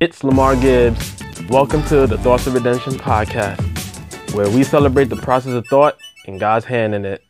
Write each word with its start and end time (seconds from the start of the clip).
It's 0.00 0.22
Lamar 0.22 0.54
Gibbs. 0.54 1.12
Welcome 1.48 1.82
to 1.86 2.06
the 2.06 2.16
Thoughts 2.18 2.46
of 2.46 2.54
Redemption 2.54 2.92
podcast, 2.92 4.32
where 4.32 4.48
we 4.48 4.62
celebrate 4.62 5.06
the 5.06 5.16
process 5.16 5.54
of 5.54 5.66
thought 5.66 5.98
and 6.28 6.38
God's 6.38 6.64
hand 6.64 6.94
in 6.94 7.04
it. 7.04 7.24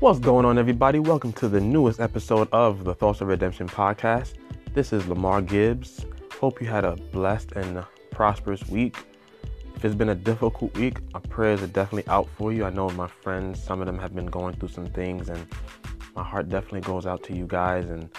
What's 0.00 0.18
going 0.18 0.44
on, 0.44 0.58
everybody? 0.58 0.98
Welcome 0.98 1.32
to 1.34 1.48
the 1.48 1.60
newest 1.60 2.00
episode 2.00 2.48
of 2.50 2.82
the 2.82 2.96
Thoughts 2.96 3.20
of 3.20 3.28
Redemption 3.28 3.68
podcast. 3.68 4.34
This 4.74 4.92
is 4.92 5.06
Lamar 5.06 5.40
Gibbs. 5.40 6.04
Hope 6.40 6.60
you 6.60 6.66
had 6.66 6.84
a 6.84 6.96
blessed 6.96 7.52
and 7.52 7.84
prosperous 8.10 8.68
week. 8.68 8.96
If 9.76 9.84
it's 9.84 9.94
been 9.94 10.08
a 10.08 10.16
difficult 10.16 10.76
week, 10.76 10.98
our 11.14 11.20
prayers 11.20 11.62
are 11.62 11.68
definitely 11.68 12.10
out 12.10 12.28
for 12.36 12.52
you. 12.52 12.64
I 12.64 12.70
know 12.70 12.90
my 12.90 13.06
friends, 13.06 13.62
some 13.62 13.78
of 13.80 13.86
them 13.86 14.00
have 14.00 14.16
been 14.16 14.26
going 14.26 14.56
through 14.56 14.70
some 14.70 14.86
things, 14.86 15.28
and 15.28 15.46
my 16.18 16.24
heart 16.24 16.48
definitely 16.48 16.80
goes 16.80 17.06
out 17.06 17.22
to 17.22 17.32
you 17.32 17.46
guys 17.46 17.88
and 17.90 18.10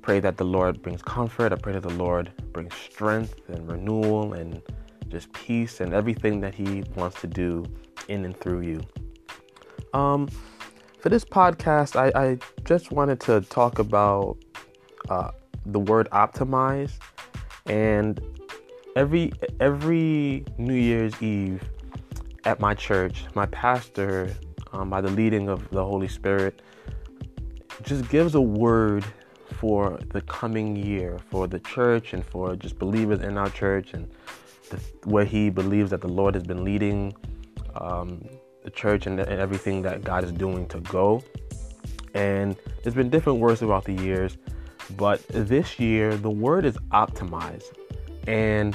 pray 0.00 0.18
that 0.18 0.38
the 0.38 0.44
Lord 0.44 0.80
brings 0.80 1.02
comfort. 1.02 1.52
I 1.52 1.56
pray 1.56 1.74
that 1.74 1.82
the 1.82 1.90
Lord 1.90 2.32
brings 2.54 2.74
strength 2.74 3.34
and 3.48 3.70
renewal 3.70 4.32
and 4.32 4.62
just 5.08 5.30
peace 5.34 5.80
and 5.82 5.92
everything 5.92 6.40
that 6.40 6.54
He 6.54 6.82
wants 6.96 7.20
to 7.20 7.26
do 7.26 7.66
in 8.08 8.24
and 8.24 8.34
through 8.40 8.62
you. 8.62 8.80
Um, 9.92 10.26
for 11.00 11.10
this 11.10 11.22
podcast, 11.22 11.96
I, 11.96 12.18
I 12.18 12.38
just 12.64 12.92
wanted 12.92 13.20
to 13.20 13.42
talk 13.42 13.78
about 13.78 14.38
uh, 15.10 15.32
the 15.66 15.80
word 15.80 16.08
optimize 16.12 16.92
and 17.66 18.22
every 18.96 19.32
every 19.60 20.46
New 20.56 20.80
Year's 20.88 21.20
Eve 21.20 21.62
at 22.44 22.58
my 22.58 22.72
church, 22.72 23.26
my 23.34 23.44
pastor, 23.44 24.34
um, 24.72 24.88
by 24.88 25.02
the 25.02 25.10
leading 25.10 25.50
of 25.50 25.68
the 25.70 25.84
Holy 25.84 26.08
Spirit, 26.08 26.62
just 27.82 28.08
gives 28.08 28.34
a 28.34 28.40
word 28.40 29.04
for 29.58 29.98
the 30.10 30.20
coming 30.22 30.76
year 30.76 31.18
for 31.30 31.46
the 31.46 31.58
church 31.60 32.12
and 32.12 32.24
for 32.24 32.56
just 32.56 32.78
believers 32.78 33.20
in 33.20 33.36
our 33.36 33.50
church 33.50 33.94
and 33.94 34.08
the, 34.70 34.76
where 35.04 35.24
he 35.24 35.50
believes 35.50 35.90
that 35.90 36.00
the 36.00 36.08
Lord 36.08 36.34
has 36.34 36.44
been 36.44 36.64
leading 36.64 37.14
um, 37.74 38.24
the 38.64 38.70
church 38.70 39.06
and, 39.06 39.18
and 39.18 39.40
everything 39.40 39.82
that 39.82 40.02
God 40.02 40.24
is 40.24 40.32
doing 40.32 40.66
to 40.68 40.80
go. 40.80 41.22
And 42.14 42.56
there's 42.82 42.94
been 42.94 43.10
different 43.10 43.38
words 43.38 43.60
throughout 43.60 43.84
the 43.84 43.94
years, 43.94 44.36
but 44.96 45.26
this 45.28 45.78
year 45.78 46.16
the 46.16 46.30
word 46.30 46.64
is 46.64 46.76
optimize. 46.92 47.64
And 48.26 48.74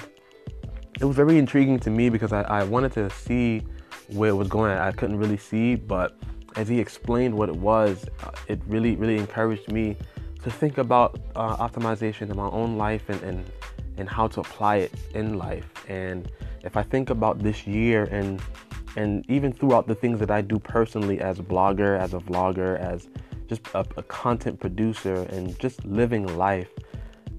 it 0.99 1.05
was 1.05 1.15
very 1.15 1.37
intriguing 1.37 1.79
to 1.79 1.89
me 1.89 2.09
because 2.09 2.31
I, 2.31 2.41
I 2.41 2.63
wanted 2.63 2.93
to 2.93 3.09
see 3.09 3.63
where 4.07 4.29
it 4.29 4.35
was 4.35 4.47
going. 4.47 4.71
I 4.71 4.91
couldn't 4.91 5.17
really 5.17 5.37
see, 5.37 5.75
but 5.75 6.17
as 6.55 6.67
he 6.67 6.79
explained 6.79 7.33
what 7.33 7.49
it 7.49 7.55
was, 7.55 8.05
uh, 8.23 8.31
it 8.47 8.59
really, 8.67 8.95
really 8.95 9.17
encouraged 9.17 9.71
me 9.71 9.97
to 10.43 10.51
think 10.51 10.77
about 10.77 11.19
uh, 11.35 11.57
optimization 11.57 12.29
in 12.29 12.37
my 12.37 12.47
own 12.49 12.77
life 12.77 13.09
and, 13.09 13.21
and, 13.23 13.51
and 13.97 14.07
how 14.07 14.27
to 14.27 14.41
apply 14.41 14.77
it 14.77 14.91
in 15.13 15.37
life. 15.37 15.69
And 15.89 16.31
if 16.63 16.77
I 16.77 16.83
think 16.83 17.09
about 17.09 17.39
this 17.39 17.65
year 17.67 18.05
and 18.05 18.41
and 18.97 19.29
even 19.29 19.51
throughout 19.51 19.87
the 19.87 19.95
things 19.95 20.19
that 20.19 20.31
I 20.31 20.41
do 20.41 20.57
personally 20.57 21.19
as 21.19 21.39
a 21.39 21.43
blogger, 21.43 21.99
as 21.99 22.13
a 22.13 22.19
vlogger, 22.19 22.79
as 22.79 23.09
just 23.47 23.67
a, 23.73 23.85
a 23.97 24.03
content 24.03 24.59
producer, 24.59 25.15
and 25.33 25.57
just 25.59 25.83
living 25.85 26.25
life, 26.37 26.69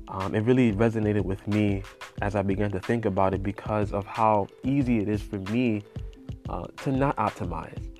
um, 0.08 0.34
it 0.34 0.40
really 0.40 0.72
resonated 0.72 1.22
with 1.22 1.46
me 1.48 1.82
as 2.20 2.36
I 2.36 2.42
began 2.42 2.70
to 2.72 2.80
think 2.80 3.06
about 3.06 3.34
it 3.34 3.42
because 3.42 3.92
of 3.92 4.06
how 4.06 4.48
easy 4.64 4.98
it 4.98 5.08
is 5.08 5.22
for 5.22 5.38
me 5.38 5.82
uh, 6.48 6.66
to 6.84 6.92
not 6.92 7.16
optimize. 7.16 7.95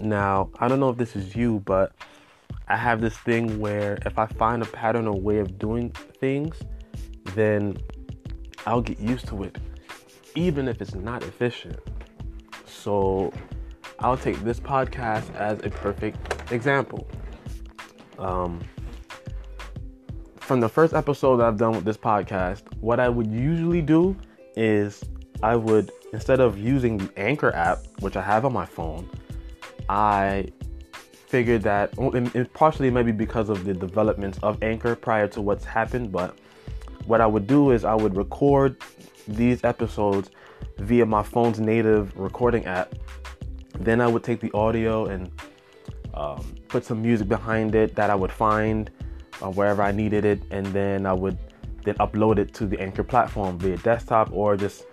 Now, 0.00 0.50
I 0.58 0.68
don't 0.68 0.80
know 0.80 0.90
if 0.90 0.96
this 0.96 1.16
is 1.16 1.34
you, 1.36 1.60
but 1.64 1.92
I 2.68 2.76
have 2.76 3.00
this 3.00 3.16
thing 3.18 3.58
where 3.60 3.98
if 4.06 4.18
I 4.18 4.26
find 4.26 4.62
a 4.62 4.66
pattern 4.66 5.06
or 5.06 5.18
way 5.18 5.38
of 5.38 5.58
doing 5.58 5.90
things, 6.20 6.56
then 7.34 7.76
I'll 8.66 8.80
get 8.80 8.98
used 8.98 9.28
to 9.28 9.44
it, 9.44 9.58
even 10.34 10.68
if 10.68 10.80
it's 10.80 10.94
not 10.94 11.22
efficient. 11.22 11.78
So 12.66 13.32
I'll 14.00 14.16
take 14.16 14.38
this 14.40 14.58
podcast 14.60 15.34
as 15.34 15.58
a 15.62 15.70
perfect 15.70 16.52
example. 16.52 17.06
Um, 18.18 18.60
from 20.36 20.60
the 20.60 20.68
first 20.68 20.94
episode 20.94 21.40
I've 21.40 21.56
done 21.56 21.72
with 21.72 21.84
this 21.84 21.96
podcast, 21.96 22.62
what 22.80 23.00
I 23.00 23.08
would 23.08 23.26
usually 23.26 23.82
do 23.82 24.16
is 24.56 25.02
I 25.42 25.56
would, 25.56 25.90
instead 26.12 26.40
of 26.40 26.58
using 26.58 26.98
the 26.98 27.10
Anchor 27.18 27.54
app, 27.54 27.78
which 28.00 28.16
I 28.16 28.22
have 28.22 28.44
on 28.44 28.52
my 28.52 28.66
phone, 28.66 29.08
I 29.88 30.48
figured 31.26 31.62
that 31.62 31.96
and 31.98 32.52
partially 32.54 32.90
maybe 32.90 33.12
because 33.12 33.48
of 33.48 33.64
the 33.64 33.74
developments 33.74 34.38
of 34.42 34.62
Anchor 34.62 34.94
prior 34.94 35.26
to 35.28 35.40
what's 35.40 35.64
happened, 35.64 36.12
but 36.12 36.38
what 37.06 37.20
I 37.20 37.26
would 37.26 37.46
do 37.46 37.72
is 37.72 37.84
I 37.84 37.94
would 37.94 38.16
record 38.16 38.76
these 39.26 39.64
episodes 39.64 40.30
via 40.78 41.04
my 41.04 41.22
phone's 41.22 41.60
native 41.60 42.16
recording 42.16 42.66
app. 42.66 42.94
Then 43.78 44.00
I 44.00 44.06
would 44.06 44.22
take 44.22 44.40
the 44.40 44.52
audio 44.52 45.06
and 45.06 45.30
um, 46.14 46.54
put 46.68 46.84
some 46.84 47.02
music 47.02 47.28
behind 47.28 47.74
it 47.74 47.94
that 47.96 48.10
I 48.10 48.14
would 48.14 48.32
find 48.32 48.90
uh, 49.42 49.50
wherever 49.50 49.82
I 49.82 49.92
needed 49.92 50.24
it, 50.24 50.42
and 50.50 50.66
then 50.66 51.06
I 51.06 51.12
would 51.12 51.36
then 51.84 51.96
upload 51.96 52.38
it 52.38 52.54
to 52.54 52.66
the 52.66 52.80
Anchor 52.80 53.02
platform 53.02 53.58
via 53.58 53.76
desktop 53.78 54.32
or 54.32 54.56
just 54.56 54.84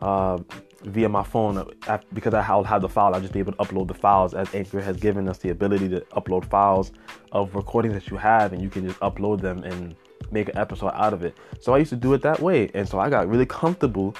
uh, 0.00 0.38
via 0.84 1.08
my 1.08 1.22
phone 1.22 1.70
because 2.12 2.34
I'll 2.34 2.64
have 2.64 2.82
the 2.82 2.88
file. 2.88 3.14
I'll 3.14 3.20
just 3.20 3.32
be 3.32 3.38
able 3.38 3.52
to 3.52 3.58
upload 3.58 3.88
the 3.88 3.94
files 3.94 4.34
as 4.34 4.54
Anchor 4.54 4.80
has 4.80 4.96
given 4.96 5.28
us 5.28 5.38
the 5.38 5.50
ability 5.50 5.88
to 5.90 6.00
upload 6.12 6.44
files 6.44 6.92
of 7.32 7.54
recordings 7.54 7.94
that 7.94 8.08
you 8.08 8.16
have, 8.16 8.52
and 8.52 8.62
you 8.62 8.68
can 8.68 8.86
just 8.86 9.00
upload 9.00 9.40
them 9.40 9.62
and 9.64 9.94
make 10.30 10.48
an 10.48 10.58
episode 10.58 10.92
out 10.94 11.12
of 11.12 11.22
it. 11.22 11.36
So 11.60 11.74
I 11.74 11.78
used 11.78 11.90
to 11.90 11.96
do 11.96 12.12
it 12.14 12.22
that 12.22 12.40
way, 12.40 12.70
and 12.74 12.88
so 12.88 12.98
I 12.98 13.08
got 13.08 13.28
really 13.28 13.46
comfortable 13.46 14.14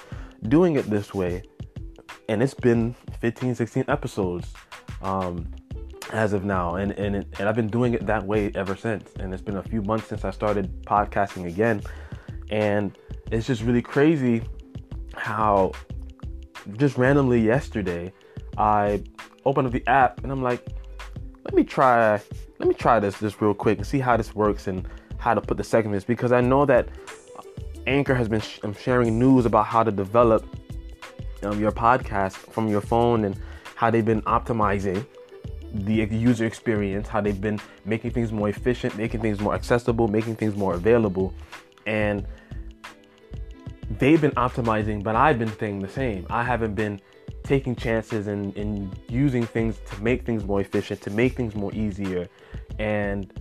doing 0.49 0.77
it 0.77 0.89
this 0.89 1.15
way, 1.15 1.43
and 2.29 2.43
it's 2.43 2.55
been 2.55 2.95
15, 3.21 3.55
16 3.55 3.85
episodes 3.89 4.53
um, 5.03 5.51
as 6.13 6.33
of 6.33 6.45
now, 6.45 6.77
and 6.77 6.93
and 6.93 7.17
it, 7.17 7.27
and 7.39 7.49
I've 7.49 7.57
been 7.57 7.69
doing 7.69 7.95
it 7.95 8.07
that 8.07 8.25
way 8.25 8.53
ever 8.55 8.77
since. 8.77 9.11
And 9.19 9.33
it's 9.33 9.43
been 9.43 9.57
a 9.57 9.63
few 9.63 9.83
months 9.83 10.09
since 10.09 10.25
I 10.25 10.31
started 10.31 10.85
podcasting 10.85 11.47
again, 11.47 11.83
and 12.51 12.97
it's 13.31 13.47
just 13.47 13.63
really 13.63 13.83
crazy 13.83 14.43
how 15.17 15.73
just 16.77 16.97
randomly 16.97 17.41
yesterday, 17.41 18.13
I 18.57 19.03
opened 19.45 19.67
up 19.67 19.73
the 19.73 19.87
app 19.87 20.23
and 20.23 20.33
I'm 20.33 20.43
like, 20.43 20.67
let 21.45 21.55
me 21.55 21.65
try, 21.65 22.21
let 22.59 22.69
me 22.69 22.75
try 22.75 23.01
this 23.01 23.21
just 23.21 23.41
real 23.41 23.55
quick 23.55 23.79
and 23.79 23.87
see 23.87 23.99
how 23.99 24.17
this 24.17 24.35
works 24.35 24.67
and 24.67 24.87
how 25.19 25.35
to 25.35 25.41
put 25.41 25.57
the 25.57 25.65
segments 25.65 26.05
because 26.05 26.33
I 26.33 26.41
know 26.41 26.65
that 26.67 26.89
Anchor 27.87 28.15
has 28.15 28.29
been 28.29 28.41
sh- 28.41 28.61
um, 28.63 28.75
sharing 28.75 29.19
news 29.19 29.47
about 29.47 29.67
how 29.67 29.83
to 29.83 29.93
develop 29.93 30.47
um, 31.43 31.61
your 31.61 31.73
podcast 31.73 32.33
from 32.33 32.69
your 32.69 32.81
phone 32.81 33.25
and 33.25 33.39
how 33.75 33.91
they've 33.91 34.05
been 34.05 34.23
optimizing 34.23 35.07
the 35.75 35.95
user 36.05 36.47
experience, 36.47 37.09
how 37.09 37.21
they've 37.21 37.41
been 37.41 37.61
making 37.85 38.13
things 38.13 38.33
more 38.33 38.49
efficient, 38.49 38.97
making 38.97 39.21
things 39.21 39.41
more 39.41 39.55
accessible, 39.55 40.09
making 40.09 40.37
things 40.37 40.55
more 40.55 40.75
available, 40.75 41.35
and 41.87 42.27
they've 43.99 44.21
been 44.21 44.33
optimizing, 44.33 45.03
but 45.03 45.17
I've 45.17 45.39
been 45.39 45.53
staying 45.53 45.81
the 45.81 45.89
same. 45.89 46.27
I 46.31 46.43
haven't 46.43 46.75
been 46.75 47.01
taking 47.43 47.77
chances 47.77 48.27
and, 48.27 48.57
and 48.57 48.99
using 49.09 49.45
things 49.45 49.79
to 49.91 50.03
make 50.03 50.25
things 50.25 50.45
more 50.45 50.61
efficient, 50.61 51.01
to 51.03 51.11
make 51.11 51.37
things 51.37 51.55
more 51.55 51.73
easier. 51.75 52.29
And, 52.79 53.33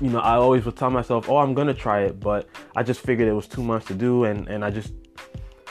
you 0.00 0.10
know, 0.10 0.20
I 0.20 0.34
always 0.34 0.64
would 0.64 0.76
tell 0.76 0.90
myself, 0.90 1.28
oh, 1.28 1.38
I'm 1.38 1.54
going 1.54 1.66
to 1.66 1.74
try 1.74 2.02
it, 2.02 2.20
but 2.20 2.48
I 2.76 2.82
just 2.82 3.00
figured 3.00 3.28
it 3.28 3.32
was 3.32 3.48
too 3.48 3.62
much 3.62 3.86
to 3.86 3.94
do. 3.94 4.24
And, 4.24 4.48
and 4.48 4.64
I 4.64 4.70
just 4.70 4.92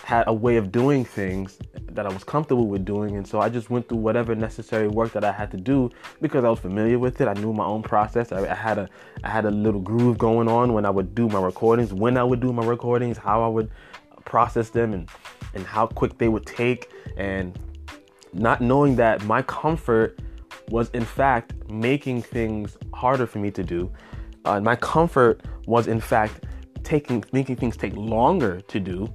had 0.04 0.28
a 0.28 0.34
way 0.34 0.58
of 0.58 0.72
doing 0.72 1.06
things 1.06 1.58
that 1.98 2.06
I 2.06 2.14
was 2.14 2.24
comfortable 2.24 2.68
with 2.68 2.86
doing. 2.86 3.18
And 3.18 3.28
so 3.28 3.42
I 3.42 3.50
just 3.50 3.72
went 3.72 3.90
through 3.90 3.98
whatever 3.98 4.36
necessary 4.36 4.88
work 4.88 5.14
that 5.14 5.24
I 5.24 5.32
had 5.32 5.50
to 5.52 5.58
do 5.58 5.90
because 6.22 6.46
I 6.46 6.50
was 6.50 6.60
familiar 6.60 7.00
with 7.00 7.20
it. 7.22 7.28
I 7.28 7.34
knew 7.34 7.52
my 7.52 7.66
own 7.66 7.82
process. 7.82 8.32
I, 8.32 8.48
I, 8.48 8.54
had 8.54 8.78
a 8.78 8.88
I 9.24 9.30
had 9.30 9.46
a 9.46 9.52
little 9.52 9.82
groove 9.82 10.20
going 10.20 10.48
on 10.48 10.74
when 10.74 10.86
I 10.86 10.92
would 10.92 11.16
do 11.16 11.28
my 11.28 11.42
recordings, 11.42 11.94
when 11.94 12.16
I 12.16 12.24
would 12.24 12.40
do 12.40 12.54
my 12.54 12.64
recordings, 12.64 13.18
how 13.18 13.44
I 13.44 13.48
would 13.48 13.72
process 14.26 14.70
them 14.70 14.94
and 14.94 15.10
and 15.56 15.66
how 15.66 15.88
quick 15.88 16.20
they 16.20 16.30
would 16.30 16.46
take 16.46 16.92
and 17.18 17.58
not 18.32 18.62
knowing 18.62 18.96
that 18.98 19.24
my 19.24 19.42
comfort 19.42 20.20
was 20.70 20.92
in 20.92 21.04
fact 21.04 21.54
making 21.68 22.22
things 22.22 22.78
harder 22.94 23.26
for 23.26 23.40
me 23.40 23.50
to 23.50 23.64
do. 23.64 23.92
Uh, 24.46 24.60
my 24.60 24.76
comfort 24.76 25.42
was 25.66 25.88
in 25.88 26.00
fact 26.00 26.46
taking 26.84 27.24
making 27.34 27.56
things 27.56 27.76
take 27.76 27.96
longer 27.96 28.62
to 28.62 28.80
do 28.80 29.12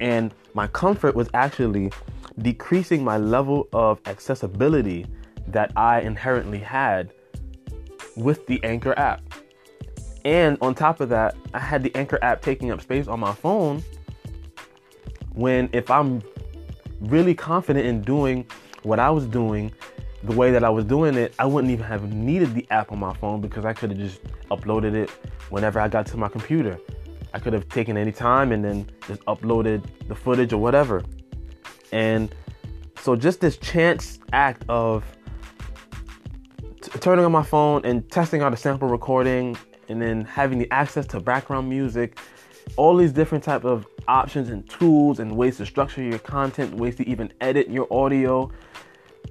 and 0.00 0.34
my 0.54 0.66
comfort 0.66 1.14
was 1.14 1.28
actually 1.34 1.90
decreasing 2.38 3.02
my 3.02 3.16
level 3.16 3.68
of 3.72 4.00
accessibility 4.06 5.06
that 5.48 5.72
I 5.76 6.00
inherently 6.00 6.58
had 6.58 7.12
with 8.16 8.46
the 8.46 8.62
Anchor 8.64 8.98
app. 8.98 9.22
And 10.24 10.58
on 10.60 10.74
top 10.74 11.00
of 11.00 11.08
that, 11.10 11.36
I 11.54 11.60
had 11.60 11.82
the 11.82 11.94
Anchor 11.94 12.18
app 12.22 12.42
taking 12.42 12.70
up 12.70 12.80
space 12.80 13.06
on 13.06 13.20
my 13.20 13.32
phone 13.32 13.82
when 15.34 15.68
if 15.72 15.90
I'm 15.90 16.22
really 17.00 17.34
confident 17.34 17.86
in 17.86 18.00
doing 18.02 18.46
what 18.82 18.98
I 18.98 19.10
was 19.10 19.26
doing 19.26 19.72
the 20.24 20.34
way 20.34 20.50
that 20.50 20.64
I 20.64 20.70
was 20.70 20.84
doing 20.84 21.14
it, 21.14 21.34
I 21.38 21.44
wouldn't 21.44 21.72
even 21.72 21.84
have 21.84 22.12
needed 22.12 22.54
the 22.54 22.66
app 22.70 22.90
on 22.90 22.98
my 22.98 23.14
phone 23.14 23.40
because 23.40 23.64
I 23.64 23.72
could 23.72 23.90
have 23.90 23.98
just 23.98 24.20
uploaded 24.50 24.94
it 24.94 25.10
whenever 25.50 25.78
I 25.78 25.88
got 25.88 26.06
to 26.06 26.16
my 26.16 26.28
computer. 26.28 26.78
I 27.32 27.38
could 27.38 27.52
have 27.52 27.68
taken 27.68 27.96
any 27.96 28.12
time 28.12 28.50
and 28.50 28.64
then 28.64 28.90
just 29.06 29.24
uploaded 29.26 29.84
the 30.08 30.14
footage 30.14 30.52
or 30.52 30.58
whatever. 30.58 31.04
And 31.92 32.34
so 33.00 33.16
just 33.16 33.40
this 33.40 33.56
chance 33.56 34.18
act 34.32 34.64
of 34.68 35.04
t- 36.82 36.90
turning 37.00 37.24
on 37.24 37.32
my 37.32 37.42
phone 37.42 37.84
and 37.84 38.08
testing 38.10 38.42
out 38.42 38.52
a 38.52 38.56
sample 38.56 38.88
recording 38.88 39.56
and 39.88 40.00
then 40.00 40.24
having 40.24 40.58
the 40.58 40.70
access 40.70 41.06
to 41.06 41.20
background 41.20 41.68
music, 41.68 42.18
all 42.76 42.96
these 42.96 43.12
different 43.12 43.44
type 43.44 43.64
of 43.64 43.86
options 44.08 44.48
and 44.48 44.68
tools 44.68 45.20
and 45.20 45.36
ways 45.36 45.56
to 45.58 45.66
structure 45.66 46.02
your 46.02 46.18
content, 46.18 46.74
ways 46.74 46.96
to 46.96 47.08
even 47.08 47.32
edit 47.40 47.68
your 47.68 47.86
audio. 47.92 48.50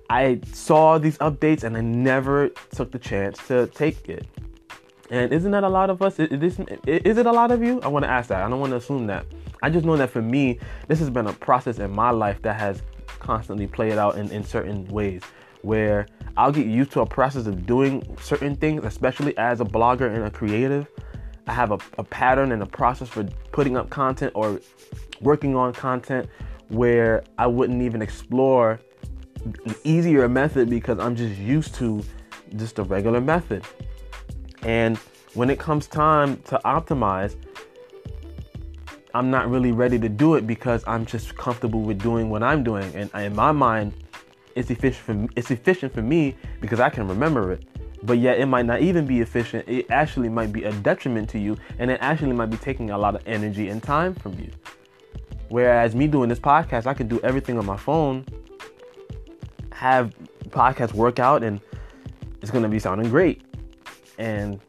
I 0.09 0.41
saw 0.53 0.97
these 0.97 1.17
updates 1.19 1.63
and 1.63 1.75
I 1.75 1.81
never 1.81 2.49
took 2.73 2.91
the 2.91 2.99
chance 2.99 3.45
to 3.47 3.67
take 3.67 4.07
it. 4.09 4.25
And 5.11 5.31
isn't 5.31 5.51
that 5.51 5.63
a 5.63 5.69
lot 5.69 5.89
of 5.89 6.01
us? 6.01 6.19
Is, 6.19 6.59
is 6.87 7.17
it 7.17 7.25
a 7.25 7.31
lot 7.31 7.51
of 7.51 7.63
you? 7.63 7.79
I 7.81 7.87
want 7.87 8.03
to 8.05 8.09
ask 8.09 8.29
that. 8.29 8.41
I 8.41 8.49
don't 8.49 8.59
want 8.59 8.71
to 8.71 8.77
assume 8.77 9.07
that. 9.07 9.25
I 9.61 9.69
just 9.69 9.85
know 9.85 9.97
that 9.97 10.09
for 10.09 10.21
me, 10.21 10.59
this 10.87 10.99
has 10.99 11.09
been 11.09 11.27
a 11.27 11.33
process 11.33 11.79
in 11.79 11.91
my 11.91 12.09
life 12.09 12.41
that 12.41 12.59
has 12.59 12.81
constantly 13.19 13.67
played 13.67 13.93
out 13.93 14.17
in, 14.17 14.29
in 14.31 14.43
certain 14.43 14.87
ways 14.87 15.21
where 15.61 16.07
I'll 16.37 16.51
get 16.51 16.67
used 16.67 16.91
to 16.91 17.01
a 17.01 17.05
process 17.05 17.47
of 17.47 17.65
doing 17.65 18.03
certain 18.21 18.55
things, 18.55 18.83
especially 18.83 19.37
as 19.37 19.61
a 19.61 19.65
blogger 19.65 20.13
and 20.13 20.23
a 20.23 20.31
creative. 20.31 20.87
I 21.47 21.53
have 21.53 21.71
a, 21.71 21.79
a 21.97 22.03
pattern 22.03 22.51
and 22.51 22.61
a 22.61 22.65
process 22.65 23.07
for 23.07 23.23
putting 23.51 23.77
up 23.77 23.89
content 23.89 24.31
or 24.35 24.59
working 25.21 25.55
on 25.55 25.73
content 25.73 26.27
where 26.69 27.23
I 27.37 27.47
wouldn't 27.47 27.81
even 27.81 28.01
explore 28.01 28.79
an 29.65 29.75
easier 29.83 30.27
method 30.27 30.69
because 30.69 30.99
I'm 30.99 31.15
just 31.15 31.39
used 31.39 31.75
to 31.75 32.03
just 32.55 32.79
a 32.79 32.83
regular 32.83 33.21
method. 33.21 33.63
And 34.63 34.97
when 35.33 35.49
it 35.49 35.59
comes 35.59 35.87
time 35.87 36.37
to 36.43 36.59
optimize, 36.65 37.35
I'm 39.13 39.31
not 39.31 39.49
really 39.49 39.71
ready 39.71 39.97
to 39.99 40.09
do 40.09 40.35
it 40.35 40.45
because 40.45 40.83
I'm 40.85 41.05
just 41.05 41.37
comfortable 41.37 41.81
with 41.81 41.99
doing 42.01 42.29
what 42.29 42.43
I'm 42.43 42.63
doing. 42.63 42.93
And 42.95 43.09
in 43.13 43.33
my 43.35 43.53
mind, 43.53 43.93
it's 44.55 44.69
efficient 44.69 45.05
for 45.05 45.39
it's 45.39 45.51
efficient 45.51 45.93
for 45.93 46.01
me 46.01 46.35
because 46.59 46.79
I 46.79 46.89
can 46.89 47.07
remember 47.07 47.51
it. 47.51 47.63
But 48.03 48.19
yet 48.19 48.39
it 48.39 48.45
might 48.45 48.65
not 48.65 48.81
even 48.81 49.05
be 49.05 49.21
efficient. 49.21 49.67
It 49.67 49.89
actually 49.89 50.29
might 50.29 50.51
be 50.51 50.65
a 50.65 50.71
detriment 50.71 51.29
to 51.29 51.39
you, 51.39 51.57
and 51.79 51.89
it 51.89 51.97
actually 52.01 52.33
might 52.33 52.49
be 52.49 52.57
taking 52.57 52.91
a 52.91 52.97
lot 52.97 53.15
of 53.15 53.21
energy 53.25 53.69
and 53.69 53.81
time 53.81 54.13
from 54.15 54.33
you. 54.33 54.51
Whereas 55.49 55.95
me 55.95 56.07
doing 56.07 56.27
this 56.27 56.39
podcast, 56.39 56.85
I 56.85 56.93
can 56.93 57.07
do 57.07 57.19
everything 57.21 57.57
on 57.57 57.65
my 57.65 57.77
phone, 57.77 58.25
have 59.71 60.13
podcast 60.49 60.93
workout, 60.93 61.41
and 61.41 61.61
it's 62.41 62.51
gonna 62.51 62.69
be 62.69 62.79
sounding 62.79 63.09
great. 63.09 63.41
And 64.17 64.59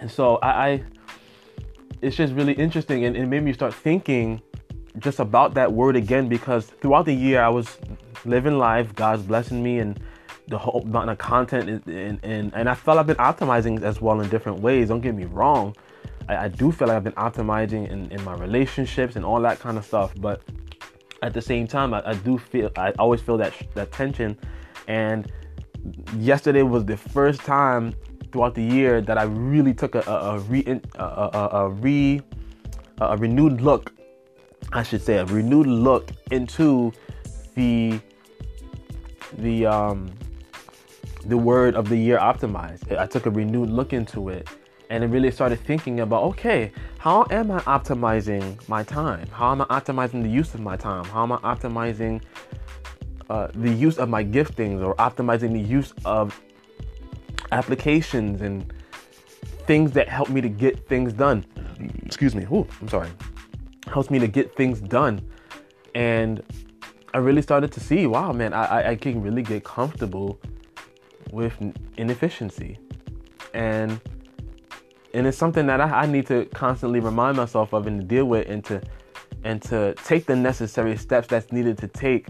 and 0.00 0.10
so 0.10 0.36
I, 0.36 0.48
I 0.48 0.84
it's 2.02 2.16
just 2.16 2.34
really 2.34 2.52
interesting 2.52 3.04
and 3.04 3.16
it 3.16 3.26
made 3.26 3.42
me 3.42 3.52
start 3.52 3.72
thinking 3.72 4.42
just 4.98 5.18
about 5.18 5.54
that 5.54 5.72
word 5.72 5.96
again 5.96 6.28
because 6.28 6.66
throughout 6.66 7.06
the 7.06 7.14
year 7.14 7.40
I 7.42 7.48
was 7.48 7.78
living 8.24 8.58
life, 8.58 8.94
God's 8.94 9.22
blessing 9.22 9.62
me 9.62 9.78
and 9.78 9.98
the 10.48 10.58
whole 10.58 10.82
amount 10.82 11.10
of 11.10 11.18
content 11.18 11.86
and, 11.86 12.20
and, 12.22 12.52
and 12.54 12.68
I 12.68 12.74
felt 12.74 12.98
I've 12.98 13.06
been 13.06 13.16
optimizing 13.16 13.82
as 13.82 14.00
well 14.00 14.20
in 14.20 14.28
different 14.28 14.60
ways. 14.60 14.88
Don't 14.88 15.00
get 15.00 15.14
me 15.14 15.24
wrong. 15.24 15.74
I, 16.28 16.36
I 16.36 16.48
do 16.48 16.70
feel 16.70 16.88
like 16.88 16.98
I've 16.98 17.04
been 17.04 17.12
optimizing 17.14 17.88
in, 17.90 18.10
in 18.10 18.22
my 18.24 18.34
relationships 18.34 19.16
and 19.16 19.24
all 19.24 19.40
that 19.40 19.58
kind 19.58 19.78
of 19.78 19.84
stuff. 19.84 20.12
But 20.18 20.42
at 21.22 21.32
the 21.32 21.40
same 21.40 21.66
time, 21.66 21.94
I, 21.94 22.02
I 22.10 22.14
do 22.14 22.38
feel, 22.38 22.70
I 22.76 22.90
always 22.98 23.20
feel 23.20 23.38
that, 23.38 23.54
that 23.74 23.92
tension. 23.92 24.38
And 24.86 25.30
yesterday 26.18 26.62
was 26.62 26.84
the 26.84 26.96
first 26.96 27.40
time 27.40 27.94
throughout 28.34 28.56
the 28.56 28.64
year 28.64 29.00
that 29.00 29.16
I 29.16 29.22
really 29.22 29.72
took 29.72 29.94
a, 29.94 30.00
a, 30.00 30.34
a 30.34 30.38
re, 30.40 30.80
a, 30.96 31.48
a, 31.52 31.68
re, 31.68 32.20
a 32.98 33.16
renewed 33.16 33.60
look, 33.60 33.92
I 34.72 34.82
should 34.82 35.02
say, 35.02 35.18
a 35.18 35.24
renewed 35.24 35.68
look 35.68 36.10
into 36.32 36.92
the 37.54 38.00
the 39.38 39.66
um 39.66 40.10
the 41.26 41.36
word 41.36 41.76
of 41.76 41.88
the 41.88 41.96
year 41.96 42.18
optimized. 42.18 42.90
I 42.98 43.06
took 43.06 43.26
a 43.26 43.30
renewed 43.30 43.70
look 43.70 43.92
into 43.92 44.30
it 44.30 44.48
and 44.90 45.04
I 45.04 45.06
really 45.06 45.30
started 45.30 45.60
thinking 45.60 46.00
about 46.00 46.24
okay, 46.30 46.72
how 46.98 47.26
am 47.30 47.52
I 47.52 47.60
optimizing 47.60 48.68
my 48.68 48.82
time? 48.82 49.28
How 49.28 49.52
am 49.52 49.60
I 49.60 49.66
optimizing 49.66 50.24
the 50.24 50.28
use 50.28 50.54
of 50.54 50.60
my 50.60 50.76
time? 50.76 51.04
How 51.04 51.22
am 51.22 51.30
I 51.30 51.38
optimizing 51.38 52.20
uh, 53.30 53.46
the 53.54 53.70
use 53.70 53.98
of 53.98 54.08
my 54.08 54.24
giftings 54.24 54.84
or 54.84 54.96
optimizing 54.96 55.52
the 55.52 55.60
use 55.60 55.94
of 56.04 56.42
applications 57.54 58.42
and 58.42 58.72
things 59.66 59.92
that 59.92 60.08
help 60.08 60.28
me 60.28 60.40
to 60.40 60.48
get 60.48 60.86
things 60.88 61.12
done? 61.12 61.44
Excuse 62.04 62.34
me. 62.34 62.44
Ooh, 62.52 62.66
I'm 62.80 62.88
sorry. 62.88 63.10
Helps 63.86 64.10
me 64.10 64.18
to 64.18 64.28
get 64.28 64.54
things 64.56 64.80
done. 64.80 65.20
And 65.94 66.42
I 67.14 67.18
really 67.18 67.42
started 67.42 67.70
to 67.72 67.80
see, 67.80 68.06
wow, 68.06 68.32
man, 68.32 68.52
I, 68.52 68.90
I 68.90 68.96
can 68.96 69.22
really 69.22 69.42
get 69.42 69.62
comfortable 69.64 70.38
with 71.30 71.54
inefficiency. 71.96 72.78
And 73.54 74.00
and 75.14 75.28
it's 75.28 75.38
something 75.38 75.66
that 75.66 75.80
I, 75.80 76.02
I 76.02 76.06
need 76.06 76.26
to 76.26 76.44
constantly 76.46 76.98
remind 76.98 77.36
myself 77.36 77.72
of 77.72 77.86
and 77.86 78.00
to 78.00 78.06
deal 78.06 78.24
with 78.24 78.48
and 78.48 78.64
to 78.64 78.82
and 79.44 79.62
to 79.62 79.94
take 80.04 80.26
the 80.26 80.34
necessary 80.34 80.96
steps 80.96 81.28
that's 81.28 81.52
needed 81.52 81.78
to 81.78 81.88
take 81.88 82.26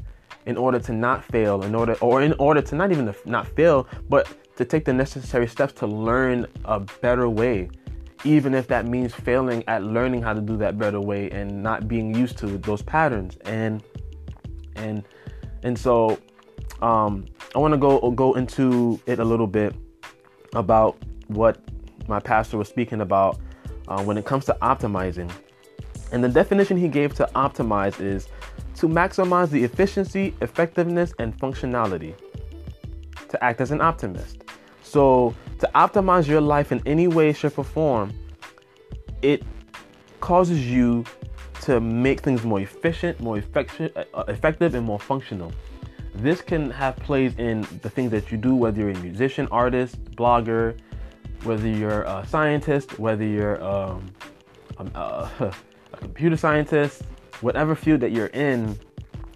in 0.47 0.59
order 0.59 0.79
to 0.79 0.93
not 0.93 1.25
fail 1.25 1.63
in 1.63 1.75
order 1.75 1.95
or 2.03 2.21
in 2.21 2.35
order 2.35 2.61
to 2.61 2.75
not 2.75 2.93
even 2.93 3.07
to 3.07 3.15
not 3.25 3.47
fail 3.49 3.89
but 4.11 4.29
to 4.57 4.65
take 4.65 4.85
the 4.85 4.93
necessary 4.93 5.47
steps 5.47 5.73
to 5.73 5.87
learn 5.87 6.47
a 6.65 6.81
better 6.81 7.29
way 7.29 7.69
even 8.25 8.55
if 8.55 8.67
that 8.69 8.87
means 8.87 9.15
failing 9.15 9.63
at 9.69 9.83
learning 9.83 10.23
how 10.23 10.33
to 10.33 10.41
do 10.41 10.57
that 10.57 10.79
better 10.79 11.01
way 11.01 11.31
and 11.31 11.63
not 11.63 11.87
being 11.87 12.15
used 12.15 12.39
to 12.39 12.47
those 12.59 12.83
patterns 12.83 13.37
and 13.45 13.83
and 14.77 15.05
and 15.63 15.79
so 15.79 16.19
um, 16.83 17.27
I 17.55 17.59
want 17.59 17.73
to 17.73 17.79
go 17.79 18.11
go 18.11 18.35
into 18.35 19.01
it 19.07 19.19
a 19.19 19.25
little 19.25 19.47
bit 19.47 19.75
about 20.55 20.97
what 21.29 21.59
my 22.09 22.21
pastor 22.21 22.59
was 22.59 22.69
speaking 22.69 23.01
about 23.01 23.39
uh, 23.89 24.03
when 24.03 24.19
it 24.19 24.25
comes 24.25 24.45
to 24.47 24.57
optimizing. 24.61 25.31
And 26.13 26.23
the 26.23 26.29
definition 26.29 26.77
he 26.77 26.89
gave 26.89 27.15
to 27.15 27.29
optimize 27.35 28.01
is 28.01 28.29
to 28.77 28.89
maximize 28.89 29.51
the 29.51 29.65
efficiency, 29.65 30.35
effectiveness, 30.41 31.13
and 31.19 31.37
functionality. 31.39 32.15
To 33.29 33.43
act 33.43 33.61
as 33.61 33.71
an 33.71 33.81
optimist. 33.81 34.44
So, 34.85 35.35
to 35.59 35.71
optimize 35.75 36.29
your 36.29 36.41
life 36.41 36.71
in 36.71 36.81
any 36.87 37.09
way, 37.09 37.33
shape, 37.33 37.59
or 37.59 37.65
form, 37.65 38.13
it 39.23 39.43
causes 40.21 40.71
you 40.71 41.05
to 41.63 41.81
make 41.81 42.21
things 42.21 42.45
more 42.45 42.61
efficient, 42.61 43.19
more 43.19 43.43
uh, 43.57 44.25
effective, 44.29 44.75
and 44.75 44.85
more 44.85 45.01
functional. 45.01 45.51
This 46.15 46.43
can 46.43 46.71
have 46.71 46.97
plays 46.97 47.37
in 47.39 47.63
the 47.83 47.91
things 47.91 48.11
that 48.11 48.31
you 48.31 48.37
do, 48.37 48.55
whether 48.55 48.81
you're 48.81 48.91
a 48.91 48.99
musician, 48.99 49.49
artist, 49.51 50.05
blogger, 50.13 50.79
whether 51.43 51.67
you're 51.67 52.03
a 52.03 52.25
scientist, 52.29 52.99
whether 52.99 53.25
you're 53.25 53.63
um, 53.65 54.07
a, 54.79 54.85
a 55.93 55.97
computer 55.97 56.37
scientist, 56.37 57.03
whatever 57.41 57.75
field 57.75 58.01
that 58.01 58.13
you're 58.13 58.29
in, 58.29 58.79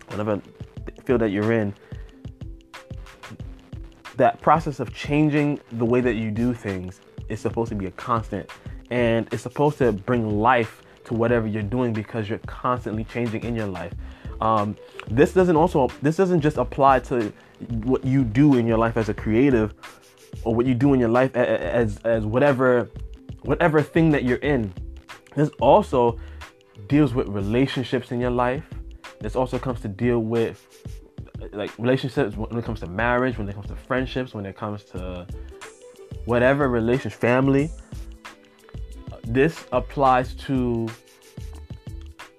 whatever 0.08 0.40
field 1.04 1.20
that 1.22 1.30
you're 1.30 1.52
in, 1.52 1.74
that 4.18 4.40
process 4.42 4.80
of 4.80 4.92
changing 4.92 5.60
the 5.72 5.84
way 5.84 6.00
that 6.00 6.14
you 6.14 6.30
do 6.30 6.52
things 6.52 7.00
is 7.28 7.40
supposed 7.40 7.70
to 7.70 7.74
be 7.74 7.86
a 7.86 7.90
constant 7.92 8.50
and 8.90 9.28
it's 9.32 9.42
supposed 9.42 9.78
to 9.78 9.92
bring 9.92 10.40
life 10.40 10.82
to 11.04 11.14
whatever 11.14 11.46
you're 11.46 11.62
doing 11.62 11.92
because 11.92 12.28
you're 12.28 12.38
constantly 12.40 13.04
changing 13.04 13.42
in 13.44 13.54
your 13.54 13.66
life. 13.66 13.92
Um, 14.40 14.76
this 15.08 15.32
doesn't 15.32 15.56
also 15.56 15.88
this 16.02 16.16
doesn't 16.16 16.40
just 16.40 16.58
apply 16.58 17.00
to 17.00 17.32
what 17.84 18.04
you 18.04 18.24
do 18.24 18.56
in 18.56 18.66
your 18.66 18.78
life 18.78 18.96
as 18.96 19.08
a 19.08 19.14
creative 19.14 19.74
or 20.44 20.54
what 20.54 20.66
you 20.66 20.74
do 20.74 20.94
in 20.94 21.00
your 21.00 21.08
life 21.08 21.34
as 21.34 21.98
as 21.98 22.24
whatever 22.24 22.90
whatever 23.42 23.82
thing 23.82 24.10
that 24.10 24.24
you're 24.24 24.38
in. 24.38 24.72
This 25.34 25.50
also 25.60 26.18
deals 26.88 27.14
with 27.14 27.28
relationships 27.28 28.12
in 28.12 28.20
your 28.20 28.30
life. 28.30 28.64
This 29.20 29.34
also 29.34 29.58
comes 29.58 29.80
to 29.80 29.88
deal 29.88 30.20
with 30.20 30.66
like 31.52 31.70
relationships 31.78 32.36
when 32.36 32.58
it 32.58 32.64
comes 32.64 32.80
to 32.80 32.86
marriage, 32.86 33.38
when 33.38 33.48
it 33.48 33.54
comes 33.54 33.68
to 33.68 33.76
friendships, 33.76 34.34
when 34.34 34.46
it 34.46 34.56
comes 34.56 34.84
to 34.84 35.26
whatever 36.24 36.68
relation, 36.68 37.10
family. 37.10 37.70
This 39.24 39.66
applies 39.72 40.34
to 40.34 40.88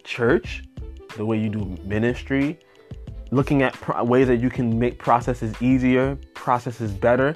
church, 0.03 0.63
the 1.18 1.25
way 1.25 1.39
you 1.39 1.50
do 1.50 1.77
ministry, 1.84 2.60
looking 3.32 3.62
at 3.62 3.74
pro- 3.74 4.03
ways 4.03 4.27
that 4.27 4.38
you 4.38 4.50
can 4.50 4.77
make 4.77 4.98
processes 4.98 5.53
easier, 5.62 6.18
processes 6.34 6.91
better. 6.91 7.36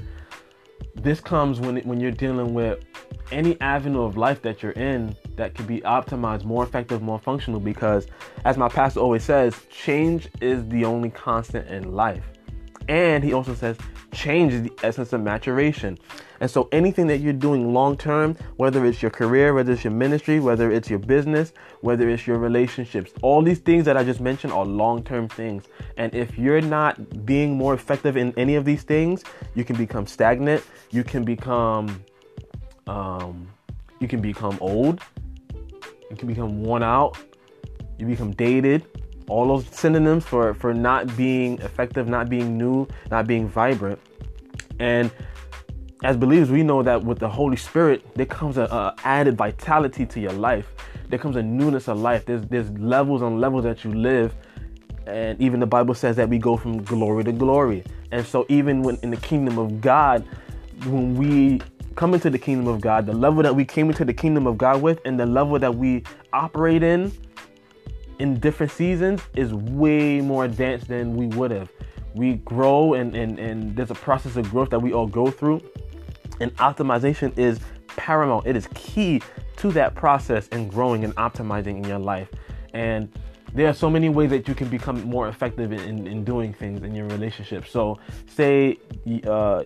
This 0.96 1.20
comes 1.20 1.60
when 1.60 1.78
when 1.82 2.00
you're 2.00 2.12
dealing 2.12 2.54
with 2.54 2.84
any 3.32 3.60
avenue 3.62 4.04
of 4.04 4.18
life 4.18 4.42
that 4.42 4.62
you're 4.62 4.74
in 4.74 5.16
that 5.36 5.56
can 5.56 5.66
be 5.66 5.82
optimized, 5.82 6.44
more 6.44 6.64
effective, 6.64 7.02
more 7.02 7.20
functional. 7.20 7.60
Because, 7.60 8.08
as 8.46 8.58
my 8.58 8.70
pastor 8.70 9.00
always 9.00 9.24
says, 9.24 9.56
change 9.70 10.30
is 10.42 10.68
the 10.70 10.86
only 10.86 11.10
constant 11.10 11.68
in 11.68 11.94
life. 11.94 12.24
And 12.90 13.24
he 13.24 13.34
also 13.34 13.54
says, 13.54 13.78
change 14.12 14.54
is 14.54 14.64
the 14.64 14.74
essence 14.84 15.14
of 15.14 15.22
maturation. 15.22 15.98
And 16.42 16.52
so 16.52 16.68
anything 16.74 17.08
that 17.08 17.20
you're 17.20 17.32
doing 17.32 17.74
long 17.74 17.96
term, 17.96 18.36
whether 18.58 18.86
it's 18.86 19.02
your 19.02 19.12
career, 19.12 19.54
whether 19.54 19.72
it's 19.72 19.84
your 19.84 19.94
ministry, 19.94 20.42
whether 20.42 20.72
it's 20.72 20.90
your 20.90 21.00
business, 21.00 21.54
whether 21.82 22.10
it's 22.10 22.28
your 22.28 22.38
relationships, 22.38 23.14
all 23.22 23.42
these 23.42 23.60
things 23.60 23.86
that 23.86 23.96
I 23.96 24.04
just 24.04 24.20
mentioned 24.20 24.52
are 24.52 24.66
long 24.66 25.04
term 25.04 25.30
things. 25.30 25.64
And 25.96 26.14
if 26.14 26.38
you're 26.38 26.62
not 26.62 27.26
being 27.26 27.56
more 27.56 27.74
effective 27.74 28.18
in 28.18 28.34
any 28.36 28.56
of 28.56 28.66
these 28.66 28.84
things, 28.84 29.24
you 29.56 29.64
can 29.64 29.78
become 29.78 30.06
stagnant, 30.06 30.64
you 30.92 31.04
can 31.06 31.24
become 31.24 32.04
um, 32.88 33.48
you 34.04 34.08
can 34.10 34.22
become 34.22 34.58
old, 34.62 35.00
you 36.12 36.16
can 36.18 36.28
become 36.28 36.62
worn 36.62 36.84
out, 36.84 37.18
you 37.98 38.06
become 38.06 38.32
dated, 38.34 38.86
all 39.30 39.48
those 39.48 39.66
synonyms 39.68 40.26
for 40.26 40.54
for 40.54 40.74
not 40.74 41.16
being 41.16 41.58
effective, 41.60 42.08
not 42.08 42.30
being 42.30 42.58
new, 42.58 42.86
not 43.10 43.26
being 43.26 43.48
vibrant. 43.48 44.00
And 44.80 45.10
as 46.04 46.18
believers, 46.18 46.52
we 46.52 46.64
know 46.64 46.84
that 46.84 47.02
with 47.02 47.20
the 47.20 47.30
Holy 47.30 47.56
Spirit, 47.56 48.04
there 48.16 48.26
comes 48.26 48.58
a, 48.58 48.94
added 49.06 49.38
vitality 49.38 50.06
to 50.06 50.20
your 50.20 50.34
life. 50.34 50.68
There 51.08 51.18
comes 51.18 51.38
a 51.38 51.44
newness 51.44 51.88
of 51.88 52.00
life. 52.00 52.26
There's 52.26 52.46
there's 52.48 52.70
levels 52.72 53.22
on 53.22 53.40
levels 53.40 53.64
that 53.64 53.86
you 53.86 53.94
live, 53.94 54.36
and 55.08 55.40
even 55.40 55.62
the 55.62 55.66
Bible 55.66 55.94
says 55.94 56.18
that 56.18 56.28
we 56.28 56.38
go 56.38 56.58
from 56.58 56.84
glory 56.84 57.24
to 57.24 57.32
glory. 57.32 57.86
And 58.12 58.26
so, 58.26 58.46
even 58.50 58.84
when 58.84 58.98
in 59.02 59.12
the 59.12 59.18
kingdom 59.18 59.58
of 59.58 59.80
God, 59.80 60.26
when 60.86 61.16
we 61.16 61.62
come 61.96 62.14
into 62.14 62.30
the 62.30 62.40
kingdom 62.40 62.68
of 62.68 62.82
God, 62.82 63.06
the 63.06 63.14
level 63.14 63.44
that 63.44 63.56
we 63.56 63.66
came 63.66 63.90
into 63.90 64.06
the 64.06 64.14
kingdom 64.14 64.48
of 64.48 64.58
God 64.58 64.82
with, 64.82 65.00
and 65.06 65.20
the 65.20 65.26
level 65.26 65.60
that 65.60 65.76
we 65.76 66.04
operate 66.32 66.84
in 66.84 67.12
in 68.20 68.40
different 68.40 68.72
seasons 68.72 69.22
is 69.36 69.54
way 69.54 70.22
more 70.22 70.46
advanced 70.46 70.88
than 70.88 71.16
we 71.16 71.28
would 71.38 71.52
have. 71.52 71.70
We 72.14 72.36
grow 72.36 72.94
and, 72.94 73.16
and, 73.16 73.40
and 73.40 73.76
there's 73.76 73.92
a 73.92 73.96
process 73.96 74.36
of 74.36 74.50
growth 74.52 74.70
that 74.70 74.80
we 74.80 74.94
all 74.94 75.08
go 75.08 75.32
through. 75.32 75.62
And 76.40 76.56
optimization 76.58 77.38
is 77.38 77.60
paramount. 77.88 78.46
It 78.46 78.56
is 78.56 78.68
key 78.76 79.22
to 79.58 79.72
that 79.72 79.96
process 79.96 80.48
and 80.52 80.70
growing 80.70 81.04
and 81.04 81.16
optimizing 81.16 81.78
in 81.78 81.84
your 81.86 82.00
life. 82.00 82.30
And 82.74 83.12
there 83.54 83.68
are 83.68 83.74
so 83.74 83.90
many 83.90 84.10
ways 84.10 84.30
that 84.32 84.48
you 84.48 84.56
can 84.56 84.68
become 84.68 85.04
more 85.04 85.28
effective 85.28 85.72
in, 85.72 85.80
in, 85.80 86.08
in 86.08 86.24
doing 86.24 86.54
things 86.54 86.84
in 86.84 86.96
your 86.96 87.08
relationship. 87.08 87.68
So, 87.68 88.00
say 88.28 88.78
uh, 89.28 89.64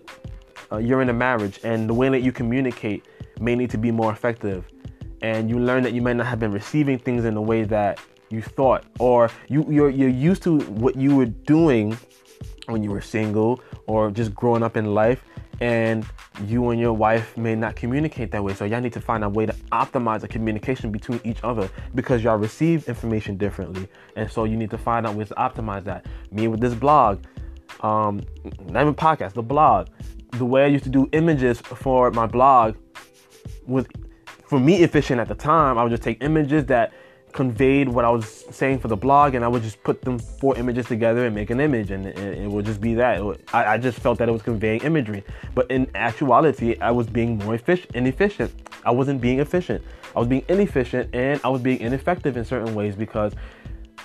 uh, 0.72 0.76
you're 0.78 1.02
in 1.02 1.08
a 1.08 1.14
marriage 1.14 1.60
and 1.64 1.88
the 1.88 1.94
way 1.94 2.08
that 2.08 2.20
you 2.20 2.32
communicate 2.32 3.06
may 3.40 3.54
need 3.54 3.70
to 3.70 3.78
be 3.78 3.90
more 3.90 4.12
effective. 4.12 4.64
And 5.22 5.50
you 5.50 5.58
learn 5.58 5.82
that 5.82 5.92
you 5.92 6.02
might 6.02 6.16
not 6.16 6.26
have 6.26 6.38
been 6.38 6.52
receiving 6.52 6.98
things 6.98 7.24
in 7.24 7.34
the 7.34 7.42
way 7.42 7.64
that 7.64 8.00
you 8.30 8.42
thought 8.42 8.84
or 8.98 9.30
you 9.48 9.64
you're 9.68 9.88
you're 9.88 10.08
used 10.08 10.42
to 10.42 10.58
what 10.58 10.96
you 10.96 11.16
were 11.16 11.26
doing 11.26 11.96
when 12.66 12.82
you 12.82 12.90
were 12.90 13.00
single 13.00 13.60
or 13.86 14.10
just 14.10 14.34
growing 14.34 14.62
up 14.62 14.76
in 14.76 14.94
life 14.94 15.24
and 15.60 16.06
you 16.46 16.70
and 16.70 16.80
your 16.80 16.92
wife 16.92 17.36
may 17.36 17.54
not 17.54 17.74
communicate 17.74 18.30
that 18.30 18.42
way. 18.42 18.54
So 18.54 18.64
y'all 18.64 18.80
need 18.80 18.92
to 18.92 19.00
find 19.00 19.24
a 19.24 19.28
way 19.28 19.46
to 19.46 19.52
optimize 19.72 20.20
the 20.20 20.28
communication 20.28 20.92
between 20.92 21.20
each 21.24 21.42
other 21.42 21.68
because 21.94 22.22
y'all 22.22 22.36
receive 22.36 22.88
information 22.88 23.36
differently. 23.36 23.88
And 24.14 24.30
so 24.30 24.44
you 24.44 24.56
need 24.56 24.70
to 24.70 24.78
find 24.78 25.06
out 25.06 25.14
ways 25.14 25.28
to 25.28 25.34
optimize 25.34 25.84
that. 25.84 26.06
Me 26.30 26.46
with 26.46 26.60
this 26.60 26.74
blog 26.74 27.24
um 27.80 28.20
not 28.66 28.82
even 28.82 28.94
podcast 28.94 29.32
the 29.34 29.42
blog 29.42 29.88
the 30.32 30.44
way 30.44 30.64
i 30.64 30.66
used 30.66 30.84
to 30.84 30.90
do 30.90 31.08
images 31.12 31.60
for 31.60 32.10
my 32.10 32.26
blog 32.26 32.76
was 33.66 33.86
for 34.46 34.58
me 34.58 34.82
efficient 34.82 35.20
at 35.20 35.28
the 35.28 35.34
time 35.34 35.78
i 35.78 35.82
would 35.82 35.90
just 35.90 36.02
take 36.02 36.22
images 36.22 36.66
that 36.66 36.92
conveyed 37.32 37.88
what 37.88 38.04
I 38.04 38.10
was 38.10 38.44
saying 38.50 38.80
for 38.80 38.88
the 38.88 38.96
blog, 38.96 39.34
and 39.34 39.44
I 39.44 39.48
would 39.48 39.62
just 39.62 39.82
put 39.82 40.02
them 40.02 40.18
four 40.18 40.56
images 40.56 40.86
together 40.86 41.26
and 41.26 41.34
make 41.34 41.50
an 41.50 41.60
image, 41.60 41.90
and 41.90 42.06
it, 42.06 42.18
it 42.18 42.50
would 42.50 42.64
just 42.64 42.80
be 42.80 42.94
that. 42.94 43.20
I, 43.52 43.74
I, 43.74 43.78
just 43.78 43.98
felt 43.98 44.18
that 44.18 44.28
it 44.28 44.32
was 44.32 44.42
conveying 44.42 44.80
imagery, 44.82 45.24
but 45.54 45.70
in 45.70 45.88
actuality, 45.94 46.76
I 46.80 46.90
was 46.90 47.06
being 47.06 47.38
more 47.38 47.54
efficient, 47.54 47.94
inefficient. 47.94 48.52
I 48.84 48.90
wasn't 48.90 49.20
being 49.20 49.40
efficient. 49.40 49.84
I 50.16 50.18
was 50.18 50.28
being 50.28 50.44
inefficient, 50.48 51.14
and 51.14 51.40
I 51.44 51.48
was 51.48 51.60
being 51.60 51.80
ineffective 51.80 52.36
in 52.36 52.44
certain 52.44 52.74
ways 52.74 52.96
because 52.96 53.34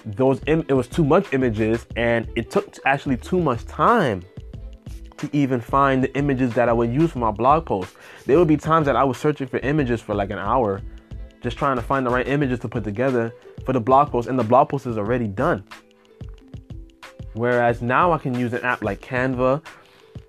those 0.05 0.41
Im- 0.47 0.65
it 0.67 0.73
was 0.73 0.87
too 0.87 1.03
much 1.03 1.33
images, 1.33 1.85
and 1.95 2.27
it 2.35 2.51
took 2.51 2.77
actually 2.85 3.17
too 3.17 3.39
much 3.39 3.65
time 3.65 4.21
to 5.17 5.29
even 5.31 5.61
find 5.61 6.03
the 6.03 6.15
images 6.17 6.53
that 6.53 6.67
I 6.67 6.73
would 6.73 6.93
use 6.93 7.11
for 7.11 7.19
my 7.19 7.31
blog 7.31 7.65
post. 7.65 7.95
There 8.25 8.37
would 8.37 8.47
be 8.47 8.57
times 8.57 8.85
that 8.87 8.95
I 8.95 9.03
was 9.03 9.17
searching 9.17 9.47
for 9.47 9.59
images 9.59 10.01
for 10.01 10.13
like 10.13 10.31
an 10.31 10.39
hour 10.39 10.81
just 11.41 11.57
trying 11.57 11.75
to 11.75 11.81
find 11.81 12.05
the 12.05 12.09
right 12.09 12.27
images 12.27 12.59
to 12.59 12.69
put 12.69 12.83
together 12.85 13.33
for 13.65 13.73
the 13.73 13.81
blog 13.81 14.11
post, 14.11 14.29
and 14.29 14.39
the 14.39 14.43
blog 14.43 14.69
post 14.69 14.87
is 14.87 14.97
already 14.97 15.27
done. 15.27 15.63
Whereas 17.33 17.81
now 17.81 18.11
I 18.11 18.17
can 18.17 18.33
use 18.33 18.53
an 18.53 18.61
app 18.61 18.83
like 18.83 19.01
Canva 19.01 19.65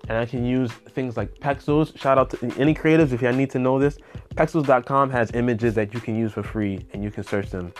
and 0.07 0.17
I 0.17 0.25
can 0.25 0.45
use 0.45 0.71
things 0.71 1.17
like 1.17 1.33
Pexels. 1.39 1.97
Shout 1.97 2.17
out 2.17 2.29
to 2.31 2.51
any 2.59 2.73
creatives 2.73 3.11
if 3.11 3.21
you 3.21 3.31
need 3.31 3.49
to 3.51 3.59
know 3.59 3.79
this. 3.79 3.97
Pexels.com 4.35 5.09
has 5.11 5.31
images 5.31 5.73
that 5.75 5.93
you 5.93 5.99
can 5.99 6.15
use 6.15 6.33
for 6.33 6.43
free 6.43 6.85
and 6.93 7.03
you 7.03 7.11
can 7.11 7.23
search 7.23 7.49
them. 7.49 7.73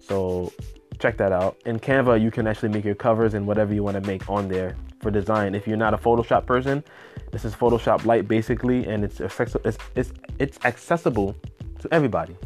So 0.00 0.52
check 0.98 1.16
that 1.18 1.32
out. 1.32 1.56
In 1.66 1.78
Canva, 1.78 2.20
you 2.20 2.30
can 2.30 2.46
actually 2.46 2.70
make 2.70 2.84
your 2.84 2.94
covers 2.94 3.34
and 3.34 3.46
whatever 3.46 3.74
you 3.74 3.82
want 3.82 4.02
to 4.02 4.06
make 4.06 4.28
on 4.28 4.48
there 4.48 4.76
for 5.00 5.10
design. 5.10 5.54
If 5.54 5.66
you're 5.66 5.76
not 5.76 5.94
a 5.94 5.98
Photoshop 5.98 6.46
person, 6.46 6.82
this 7.32 7.44
is 7.44 7.54
Photoshop 7.54 8.04
Lite 8.04 8.28
basically, 8.28 8.86
and 8.86 9.04
it's 9.04 9.20
it's 9.20 9.78
it's, 9.94 10.12
it's 10.38 10.58
accessible 10.64 11.36
to 11.80 11.88
everybody 11.92 12.36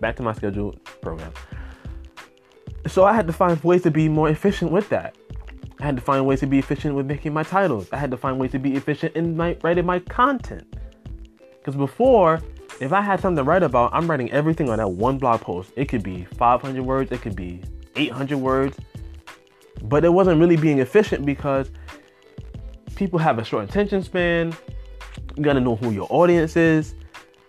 back 0.00 0.16
to 0.16 0.22
my 0.22 0.32
scheduled 0.32 0.82
program. 1.00 1.32
So 2.86 3.04
I 3.04 3.12
had 3.12 3.26
to 3.26 3.32
find 3.32 3.62
ways 3.64 3.82
to 3.82 3.90
be 3.90 4.08
more 4.08 4.28
efficient 4.28 4.70
with 4.70 4.88
that. 4.90 5.16
I 5.80 5.84
had 5.84 5.96
to 5.96 6.02
find 6.02 6.24
ways 6.24 6.40
to 6.40 6.46
be 6.46 6.58
efficient 6.58 6.94
with 6.94 7.06
making 7.06 7.34
my 7.34 7.42
titles. 7.42 7.88
I 7.92 7.96
had 7.96 8.10
to 8.10 8.16
find 8.16 8.38
ways 8.38 8.52
to 8.52 8.58
be 8.58 8.76
efficient 8.76 9.16
in 9.16 9.36
my 9.36 9.56
writing 9.62 9.84
my 9.84 9.98
content. 9.98 10.66
Because 11.58 11.74
before, 11.74 12.40
if 12.80 12.92
I 12.92 13.00
had 13.00 13.20
something 13.20 13.36
to 13.36 13.48
write 13.48 13.62
about, 13.62 13.90
I'm 13.92 14.08
writing 14.08 14.30
everything 14.32 14.68
on 14.68 14.78
that 14.78 14.90
one 14.90 15.18
blog 15.18 15.40
post. 15.40 15.72
It 15.76 15.86
could 15.86 16.02
be 16.02 16.24
500 16.36 16.82
words, 16.82 17.12
it 17.12 17.22
could 17.22 17.36
be 17.36 17.62
800 17.96 18.38
words, 18.38 18.76
but 19.82 20.04
it 20.04 20.12
wasn't 20.12 20.40
really 20.40 20.56
being 20.56 20.80
efficient 20.80 21.24
because 21.24 21.70
people 22.94 23.18
have 23.18 23.38
a 23.38 23.44
short 23.44 23.68
attention 23.68 24.02
span. 24.02 24.54
You 25.36 25.42
gotta 25.42 25.60
know 25.60 25.76
who 25.76 25.90
your 25.90 26.06
audience 26.10 26.56
is. 26.56 26.94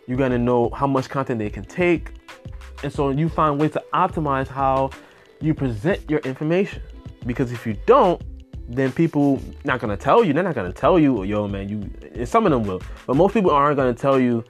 You 0.08 0.16
gotta 0.16 0.38
know 0.38 0.70
how 0.70 0.88
much 0.88 1.10
content 1.10 1.40
they 1.40 1.50
can 1.50 1.64
take. 1.64 2.12
And 2.84 2.92
so 2.92 3.10
you 3.10 3.30
find 3.30 3.60
ways 3.60 3.72
to 3.72 3.84
optimize 3.94 4.48
how 4.48 4.92
you 5.42 5.54
present 5.54 6.10
your 6.10 6.20
information. 6.20 6.82
Because 7.26 7.52
if 7.52 7.66
you 7.66 7.76
don't, 7.86 8.22
then 8.70 8.92
people 8.92 9.42
not 9.64 9.80
gonna 9.80 9.98
tell 9.98 10.24
you. 10.24 10.34
They're 10.34 10.44
not 10.44 10.56
gonna 10.56 10.74
tell 10.74 11.00
you, 11.00 11.24
yo, 11.24 11.48
man. 11.48 11.70
You. 11.70 12.26
Some 12.26 12.46
of 12.46 12.52
them 12.52 12.64
will, 12.64 12.82
but 13.06 13.16
most 13.16 13.34
people 13.34 13.52
aren't 13.52 13.78
gonna 13.78 13.94
tell 13.94 14.20
you, 14.20 14.44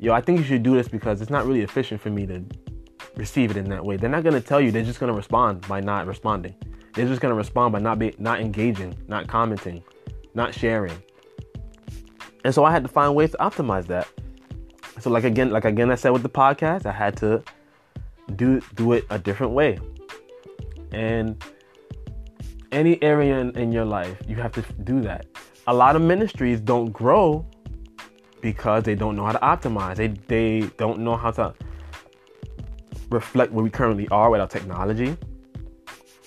yo. 0.00 0.12
I 0.12 0.20
think 0.20 0.38
you 0.38 0.44
should 0.44 0.62
do 0.62 0.74
this 0.74 0.88
because 0.88 1.20
it's 1.20 1.30
not 1.30 1.46
really 1.46 1.60
efficient 1.60 2.00
for 2.00 2.10
me 2.10 2.26
to 2.26 2.44
receive 3.16 3.50
it 3.50 3.56
in 3.56 3.68
that 3.68 3.84
way. 3.84 3.96
They're 3.96 4.10
not 4.10 4.24
gonna 4.24 4.40
tell 4.40 4.60
you. 4.60 4.72
They're 4.72 4.82
just 4.82 4.98
gonna 4.98 5.12
respond 5.12 5.66
by 5.68 5.80
not 5.80 6.06
responding. 6.06 6.54
They're 6.94 7.06
just 7.06 7.20
gonna 7.20 7.34
respond 7.34 7.72
by 7.72 7.78
not 7.78 7.98
be 7.98 8.14
not 8.18 8.40
engaging, 8.40 8.96
not 9.06 9.28
commenting, 9.28 9.82
not 10.34 10.54
sharing. 10.54 11.00
And 12.44 12.54
so 12.54 12.64
I 12.64 12.72
had 12.72 12.82
to 12.82 12.88
find 12.88 13.14
ways 13.14 13.32
to 13.32 13.36
optimize 13.38 13.86
that. 13.86 14.08
So 14.98 15.10
like 15.10 15.24
again, 15.24 15.50
like 15.50 15.64
again, 15.64 15.90
I 15.90 15.94
said 15.94 16.10
with 16.10 16.22
the 16.22 16.30
podcast, 16.30 16.86
I 16.86 16.92
had 16.92 17.16
to 17.18 17.42
do 18.36 18.60
do 18.74 18.92
it 18.92 19.04
a 19.10 19.18
different 19.18 19.52
way. 19.52 19.78
And 20.92 21.42
any 22.72 23.00
area 23.02 23.38
in, 23.38 23.56
in 23.56 23.72
your 23.72 23.84
life, 23.84 24.16
you 24.26 24.36
have 24.36 24.52
to 24.52 24.62
do 24.84 25.00
that. 25.02 25.26
A 25.66 25.74
lot 25.74 25.94
of 25.94 26.02
ministries 26.02 26.60
don't 26.60 26.90
grow 26.92 27.46
because 28.40 28.84
they 28.84 28.94
don't 28.94 29.16
know 29.16 29.24
how 29.24 29.32
to 29.32 29.38
optimize. 29.38 29.96
They 29.96 30.08
they 30.08 30.70
don't 30.76 31.00
know 31.00 31.16
how 31.16 31.30
to 31.32 31.54
reflect 33.10 33.52
where 33.52 33.64
we 33.64 33.70
currently 33.70 34.08
are 34.08 34.30
with 34.30 34.40
our 34.40 34.48
technology. 34.48 35.16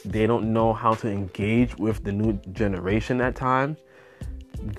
They 0.06 0.28
don't 0.28 0.52
know 0.52 0.74
how 0.74 0.94
to 0.96 1.10
engage 1.10 1.78
with 1.78 2.04
the 2.04 2.12
new 2.12 2.34
generation 2.52 3.22
at 3.22 3.36
times. 3.36 3.78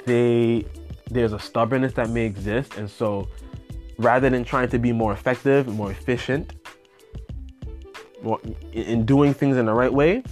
They 0.04 0.66
there's 1.10 1.32
a 1.32 1.38
stubbornness 1.38 1.92
that 1.94 2.10
may 2.10 2.24
exist, 2.24 2.76
and 2.76 2.90
so 2.90 3.28
rather 3.98 4.28
than 4.30 4.44
trying 4.44 4.68
to 4.68 4.78
be 4.78 4.92
more 4.92 5.12
effective, 5.12 5.68
more 5.68 5.90
efficient, 5.90 6.52
more, 8.22 8.40
in 8.72 9.04
doing 9.04 9.34
things 9.34 9.56
in 9.56 9.66
the 9.66 9.72
right 9.72 9.92
way, 9.92 10.22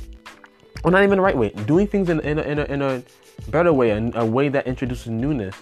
or 0.84 0.90
not 0.90 1.02
even 1.02 1.18
the 1.18 1.22
right 1.22 1.36
way, 1.36 1.50
doing 1.66 1.86
things 1.86 2.08
in, 2.08 2.20
in, 2.20 2.38
a, 2.38 2.42
in, 2.42 2.58
a, 2.58 2.64
in 2.64 2.82
a 2.82 3.02
better 3.50 3.72
way, 3.72 3.90
a, 3.90 4.10
a 4.14 4.24
way 4.24 4.48
that 4.48 4.66
introduces 4.66 5.08
newness, 5.08 5.54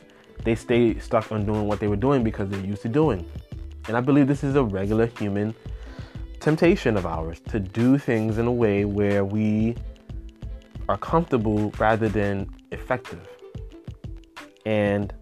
they 0.45 0.55
stay 0.55 0.99
stuck 0.99 1.31
on 1.33 1.45
doing 1.45 1.67
what 1.67 1.81
they 1.81 1.89
were 1.89 1.97
doing 1.97 2.25
because 2.25 2.49
they're 2.49 2.65
used 2.65 2.83
to 2.83 2.89
doing. 2.89 3.29
And 3.89 3.97
I 3.97 4.01
believe 4.01 4.27
this 4.27 4.45
is 4.45 4.57
a 4.57 4.63
regular 4.63 5.07
human 5.07 5.55
temptation 6.41 6.97
of 6.97 7.07
ours 7.07 7.41
to 7.49 7.61
do 7.61 7.99
things 7.99 8.39
in 8.39 8.47
a 8.47 8.53
way 8.53 8.85
where 8.85 9.25
we 9.25 9.77
are 10.89 10.97
comfortable 10.97 11.71
rather 11.79 12.09
than 12.09 12.51
effective. 12.73 13.27
And 14.67 15.13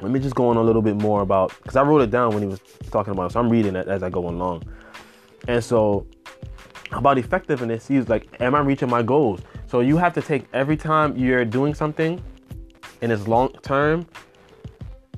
let 0.00 0.10
me 0.10 0.18
just 0.18 0.34
go 0.34 0.48
on 0.48 0.56
a 0.56 0.62
little 0.62 0.82
bit 0.82 0.96
more 0.96 1.20
about 1.20 1.52
because 1.58 1.76
I 1.76 1.82
wrote 1.82 2.00
it 2.00 2.10
down 2.10 2.32
when 2.32 2.42
he 2.42 2.48
was 2.48 2.60
talking 2.90 3.12
about 3.12 3.30
it, 3.30 3.32
so 3.34 3.40
I'm 3.40 3.50
reading 3.50 3.76
it 3.76 3.86
as 3.86 4.02
I 4.02 4.08
go 4.08 4.28
along. 4.28 4.62
And 5.46 5.62
so 5.62 6.06
about 6.92 7.18
effectiveness, 7.18 7.86
he 7.86 7.98
was 7.98 8.08
like, 8.08 8.28
Am 8.40 8.54
I 8.54 8.60
reaching 8.60 8.88
my 8.88 9.02
goals? 9.02 9.40
So 9.66 9.80
you 9.80 9.96
have 9.98 10.12
to 10.14 10.22
take 10.22 10.46
every 10.52 10.76
time 10.76 11.16
you're 11.16 11.44
doing 11.44 11.74
something, 11.74 12.22
and 13.02 13.12
it's 13.12 13.28
long 13.28 13.52
term, 13.62 14.06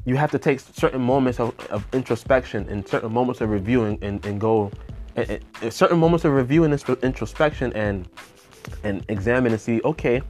you 0.05 0.17
have 0.17 0.31
to 0.31 0.39
take 0.39 0.61
certain 0.61 1.01
moments 1.01 1.39
of, 1.39 1.59
of 1.71 1.87
introspection 1.93 2.69
and 2.69 2.87
certain 2.87 3.13
moments 3.13 3.41
of 3.41 3.51
reviewing 3.51 3.99
and, 4.03 4.25
and 4.27 4.41
go 4.41 4.71
and, 5.17 5.41
and 5.61 5.73
certain 5.73 5.99
moments 5.99 6.25
of 6.25 6.33
review 6.33 6.65
and 6.65 6.73
introspection 7.03 7.73
and 7.75 8.09
and 8.85 9.05
examine 9.09 9.53
and 9.53 9.61
see 9.61 9.81
okay 9.83 10.23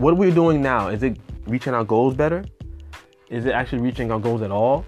what 0.00 0.12
are 0.12 0.16
we 0.16 0.30
doing 0.30 0.62
now? 0.62 0.88
Is 0.88 1.02
it 1.02 1.18
reaching 1.46 1.74
our 1.74 1.84
goals 1.84 2.14
better? 2.14 2.42
Is 3.28 3.44
it 3.44 3.52
actually 3.52 3.82
reaching 3.82 4.10
our 4.10 4.18
goals 4.18 4.40
at 4.40 4.50
all? 4.50 4.86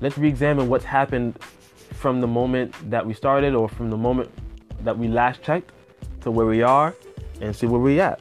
Let's 0.00 0.16
re-examine 0.16 0.68
what's 0.68 0.84
happened 0.84 1.40
from 1.92 2.20
the 2.20 2.26
moment 2.28 2.72
that 2.88 3.04
we 3.04 3.14
started 3.14 3.56
or 3.56 3.68
from 3.68 3.90
the 3.90 3.96
moment 3.96 4.30
that 4.84 4.96
we 4.96 5.08
last 5.08 5.42
checked 5.42 5.72
to 6.20 6.30
where 6.30 6.46
we 6.46 6.62
are 6.62 6.94
and 7.40 7.54
see 7.54 7.66
where 7.66 7.80
we're 7.80 8.00
at. 8.00 8.20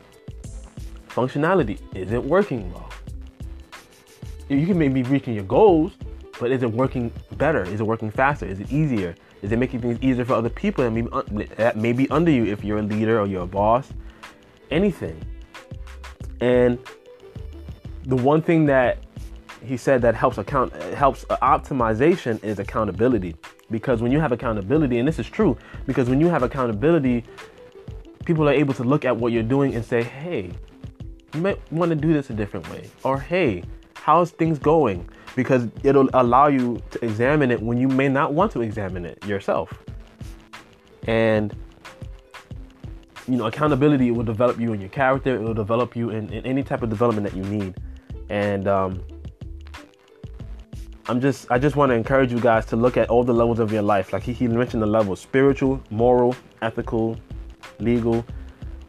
Functionality 1.09 1.79
isn't 1.93 2.23
working 2.25 2.73
well 2.73 2.89
you 4.49 4.65
can 4.65 4.77
maybe 4.77 5.01
be 5.01 5.09
reaching 5.09 5.33
your 5.33 5.43
goals, 5.45 5.93
but 6.39 6.51
is 6.51 6.63
it 6.63 6.71
working 6.71 7.11
better? 7.37 7.63
Is 7.63 7.79
it 7.79 7.83
working 7.83 8.11
faster? 8.11 8.45
Is 8.45 8.59
it 8.59 8.71
easier? 8.71 9.15
Is 9.41 9.51
it 9.51 9.57
making 9.57 9.81
things 9.81 9.99
easier 10.01 10.25
for 10.25 10.33
other 10.33 10.49
people 10.49 10.83
that 10.89 11.75
may 11.75 11.93
be 11.93 12.09
under 12.09 12.31
you 12.31 12.45
if 12.45 12.63
you're 12.63 12.79
a 12.79 12.83
leader 12.83 13.19
or 13.19 13.27
you're 13.27 13.43
a 13.43 13.47
boss? 13.47 13.89
Anything. 14.71 15.21
And 16.39 16.79
the 18.05 18.15
one 18.15 18.41
thing 18.41 18.65
that 18.65 18.97
he 19.63 19.77
said 19.77 20.01
that 20.01 20.15
helps 20.15 20.37
account 20.37 20.73
helps 20.93 21.25
uh, 21.29 21.37
optimization 21.37 22.43
is 22.43 22.59
accountability 22.59 23.35
because 23.71 24.01
when 24.01 24.11
you 24.11 24.19
have 24.19 24.31
accountability 24.31 24.99
and 24.99 25.07
this 25.07 25.19
is 25.19 25.29
true 25.29 25.57
because 25.87 26.09
when 26.09 26.19
you 26.19 26.27
have 26.27 26.43
accountability 26.43 27.23
people 28.25 28.47
are 28.47 28.53
able 28.53 28.73
to 28.73 28.83
look 28.83 29.05
at 29.05 29.15
what 29.15 29.31
you're 29.31 29.41
doing 29.41 29.73
and 29.75 29.85
say 29.85 30.03
hey 30.03 30.51
you 31.33 31.39
might 31.39 31.71
want 31.71 31.89
to 31.89 31.95
do 31.95 32.11
this 32.11 32.29
a 32.29 32.33
different 32.33 32.69
way 32.69 32.89
or 33.03 33.17
hey 33.17 33.63
how's 34.03 34.31
things 34.31 34.59
going? 34.59 35.07
Because 35.33 35.69
it'll 35.81 36.09
allow 36.13 36.47
you 36.47 36.81
to 36.91 37.05
examine 37.05 37.51
it 37.51 37.61
when 37.61 37.77
you 37.77 37.87
may 37.87 38.09
not 38.09 38.33
want 38.33 38.51
to 38.51 38.61
examine 38.61 39.05
it 39.05 39.25
yourself. 39.25 39.71
And 41.07 41.55
you 43.29 43.37
know, 43.37 43.45
accountability 43.45 44.11
will 44.11 44.25
develop 44.25 44.59
you 44.59 44.73
in 44.73 44.81
your 44.81 44.89
character. 44.89 45.33
It 45.35 45.41
will 45.41 45.53
develop 45.53 45.95
you 45.95 46.09
in, 46.09 46.33
in 46.33 46.45
any 46.45 46.63
type 46.63 46.81
of 46.83 46.89
development 46.89 47.29
that 47.29 47.37
you 47.37 47.45
need. 47.45 47.75
And 48.27 48.67
um, 48.67 49.01
I'm 51.07 51.21
just, 51.21 51.49
I 51.49 51.57
just 51.57 51.77
want 51.77 51.89
to 51.91 51.95
encourage 51.95 52.33
you 52.33 52.41
guys 52.41 52.65
to 52.67 52.75
look 52.75 52.97
at 52.97 53.09
all 53.09 53.23
the 53.23 53.33
levels 53.33 53.59
of 53.59 53.71
your 53.71 53.83
life. 53.83 54.11
Like 54.11 54.23
he, 54.23 54.33
he 54.33 54.49
mentioned 54.49 54.83
the 54.83 54.87
levels: 54.87 55.21
spiritual, 55.21 55.81
moral, 55.89 56.35
ethical, 56.61 57.17
legal. 57.79 58.25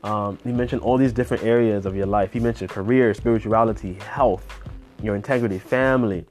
Um, 0.02 0.38
he 0.42 0.50
mentioned 0.50 0.82
all 0.82 0.96
these 0.96 1.12
different 1.12 1.44
areas 1.44 1.86
of 1.86 1.94
your 1.94 2.06
life. 2.06 2.32
He 2.32 2.40
mentioned 2.40 2.70
career, 2.70 3.14
spirituality, 3.14 3.94
health, 3.94 4.63
your 5.04 5.16
integrity, 5.16 5.58
family, 5.58 6.24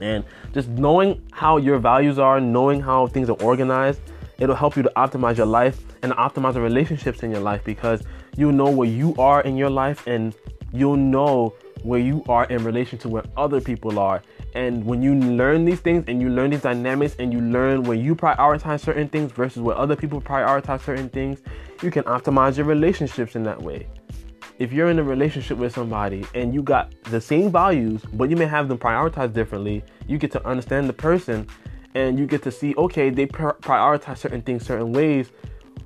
and 0.00 0.24
just 0.52 0.68
knowing 0.68 1.22
how 1.32 1.56
your 1.56 1.78
values 1.78 2.18
are, 2.18 2.40
knowing 2.40 2.80
how 2.80 3.06
things 3.06 3.30
are 3.30 3.40
organized, 3.42 4.00
it'll 4.38 4.54
help 4.54 4.76
you 4.76 4.82
to 4.82 4.92
optimize 4.96 5.36
your 5.36 5.46
life 5.46 5.80
and 6.02 6.12
optimize 6.12 6.54
the 6.54 6.60
relationships 6.60 7.22
in 7.22 7.30
your 7.30 7.40
life 7.40 7.62
because 7.64 8.02
you 8.36 8.52
know 8.52 8.70
where 8.70 8.88
you 8.88 9.14
are 9.16 9.40
in 9.42 9.56
your 9.56 9.70
life 9.70 10.06
and 10.06 10.34
you'll 10.72 10.96
know 10.96 11.54
where 11.82 12.00
you 12.00 12.22
are 12.28 12.44
in 12.46 12.64
relation 12.64 12.98
to 12.98 13.08
where 13.08 13.24
other 13.36 13.60
people 13.60 13.98
are. 13.98 14.22
And 14.54 14.84
when 14.84 15.02
you 15.02 15.14
learn 15.14 15.64
these 15.64 15.80
things 15.80 16.04
and 16.08 16.20
you 16.20 16.30
learn 16.30 16.50
these 16.50 16.62
dynamics 16.62 17.16
and 17.18 17.32
you 17.32 17.40
learn 17.40 17.82
where 17.84 17.96
you 17.96 18.14
prioritize 18.14 18.80
certain 18.80 19.08
things 19.08 19.32
versus 19.32 19.62
where 19.62 19.76
other 19.76 19.94
people 19.96 20.20
prioritize 20.20 20.82
certain 20.82 21.08
things, 21.08 21.40
you 21.82 21.90
can 21.90 22.02
optimize 22.04 22.56
your 22.56 22.66
relationships 22.66 23.36
in 23.36 23.42
that 23.44 23.60
way 23.60 23.86
if 24.58 24.72
you're 24.72 24.88
in 24.88 24.98
a 24.98 25.02
relationship 25.02 25.58
with 25.58 25.74
somebody 25.74 26.24
and 26.34 26.54
you 26.54 26.62
got 26.62 26.92
the 27.04 27.20
same 27.20 27.50
values, 27.50 28.02
but 28.14 28.30
you 28.30 28.36
may 28.36 28.46
have 28.46 28.68
them 28.68 28.78
prioritized 28.78 29.32
differently, 29.32 29.84
you 30.06 30.18
get 30.18 30.30
to 30.32 30.46
understand 30.46 30.88
the 30.88 30.92
person 30.92 31.46
and 31.94 32.18
you 32.18 32.26
get 32.26 32.42
to 32.42 32.50
see, 32.50 32.74
okay, 32.76 33.10
they 33.10 33.26
prioritize 33.26 34.18
certain 34.18 34.42
things 34.42 34.64
certain 34.66 34.92
ways. 34.92 35.30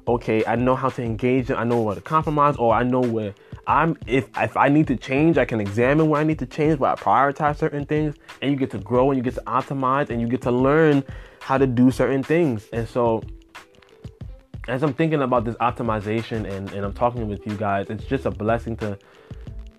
Okay, 0.09 0.44
I 0.44 0.56
know 0.56 0.74
how 0.74 0.88
to 0.88 1.02
engage 1.02 1.48
them, 1.48 1.59
I 1.59 1.64
know 1.64 1.80
where 1.83 1.94
to 1.94 2.00
compromise, 2.00 2.56
or 2.56 2.74
I 2.74 2.83
know 2.83 3.00
where 3.00 3.35
I'm 3.66 3.96
if 4.06 4.28
if 4.37 4.56
I 4.56 4.68
need 4.68 4.87
to 4.88 4.96
change, 4.96 5.38
I 5.38 5.44
can 5.44 5.61
examine 5.61 6.09
where 6.09 6.20
I 6.20 6.24
need 6.24 6.38
to 6.40 6.46
change, 6.46 6.80
where 6.80 6.90
I 6.90 6.94
prioritize 6.94 7.59
certain 7.59 7.85
things, 7.85 8.16
and 8.42 8.50
you 8.50 8.56
get 8.56 8.70
to 8.70 8.78
grow 8.78 9.11
and 9.11 9.18
you 9.18 9.22
get 9.22 9.35
to 9.35 9.42
optimize 9.42 10.11
and 10.11 10.20
you 10.20 10.26
get 10.26 10.42
to 10.42 10.50
learn 10.50 11.04
how 11.40 11.59
to 11.59 11.66
do 11.66 11.90
certain 11.90 12.22
things. 12.22 12.66
And 12.72 12.88
so 12.88 13.22
as 14.68 14.83
I'm 14.83 14.92
thinking 14.92 15.23
about 15.23 15.44
this 15.44 15.57
optimization 15.57 16.51
and, 16.51 16.70
and 16.73 16.85
I'm 16.85 16.92
talking 16.92 17.29
with 17.29 17.46
you 17.46 17.55
guys, 17.57 17.87
it's 17.90 18.05
just 18.05 18.27
a 18.27 18.31
blessing 18.31 18.77
to 18.79 18.99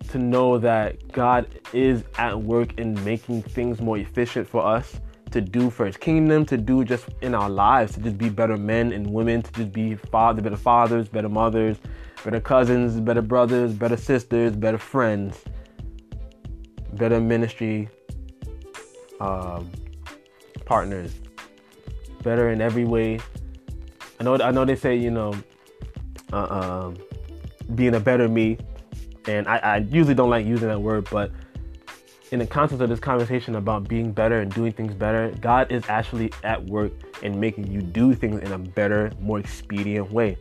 to 0.09 0.17
know 0.17 0.57
that 0.57 1.09
God 1.13 1.47
is 1.71 2.03
at 2.17 2.37
work 2.37 2.77
in 2.77 3.01
making 3.05 3.43
things 3.43 3.79
more 3.79 3.97
efficient 3.97 4.45
for 4.45 4.65
us 4.65 4.99
to 5.29 5.39
do 5.39 5.69
for 5.69 5.85
his 5.85 5.95
kingdom, 5.95 6.45
to 6.47 6.57
do 6.57 6.83
just 6.83 7.05
in 7.21 7.33
our 7.33 7.49
lives, 7.49 7.93
to 7.93 8.01
just 8.01 8.17
be 8.17 8.27
better 8.27 8.57
men 8.57 8.91
and 8.91 9.07
women, 9.07 9.41
to 9.41 9.51
just 9.53 9.71
be 9.71 9.95
father, 9.95 10.41
better 10.41 10.57
fathers, 10.57 11.07
better 11.07 11.29
mothers, 11.29 11.77
better 12.25 12.41
cousins, 12.41 12.99
better 12.99 13.21
brothers, 13.21 13.71
better 13.73 13.95
sisters, 13.95 14.53
better 14.53 14.77
friends, 14.77 15.39
better 16.93 17.21
ministry 17.21 17.87
um, 19.21 19.69
partners, 20.65 21.21
better 22.21 22.49
in 22.49 22.59
every 22.59 22.83
way 22.83 23.17
I 24.21 24.23
know 24.23 24.35
I 24.35 24.51
know 24.51 24.65
they 24.65 24.75
say 24.75 24.95
you 24.95 25.09
know 25.09 25.33
uh, 26.31 26.45
um, 26.85 26.97
being 27.73 27.95
a 27.95 27.99
better 27.99 28.27
me, 28.27 28.59
and 29.27 29.47
I, 29.47 29.57
I 29.57 29.77
usually 29.77 30.13
don't 30.13 30.29
like 30.29 30.45
using 30.45 30.67
that 30.67 30.79
word, 30.79 31.07
but 31.09 31.31
in 32.29 32.37
the 32.37 32.45
context 32.45 32.83
of 32.83 32.89
this 32.89 32.99
conversation 32.99 33.55
about 33.55 33.87
being 33.87 34.11
better 34.11 34.41
and 34.41 34.53
doing 34.53 34.73
things 34.73 34.93
better, 34.93 35.33
God 35.41 35.71
is 35.71 35.83
actually 35.89 36.31
at 36.43 36.63
work 36.65 36.91
in 37.23 37.39
making 37.39 37.71
you 37.71 37.81
do 37.81 38.13
things 38.13 38.43
in 38.43 38.51
a 38.51 38.59
better, 38.59 39.11
more 39.19 39.39
expedient 39.39 40.11
way. 40.11 40.37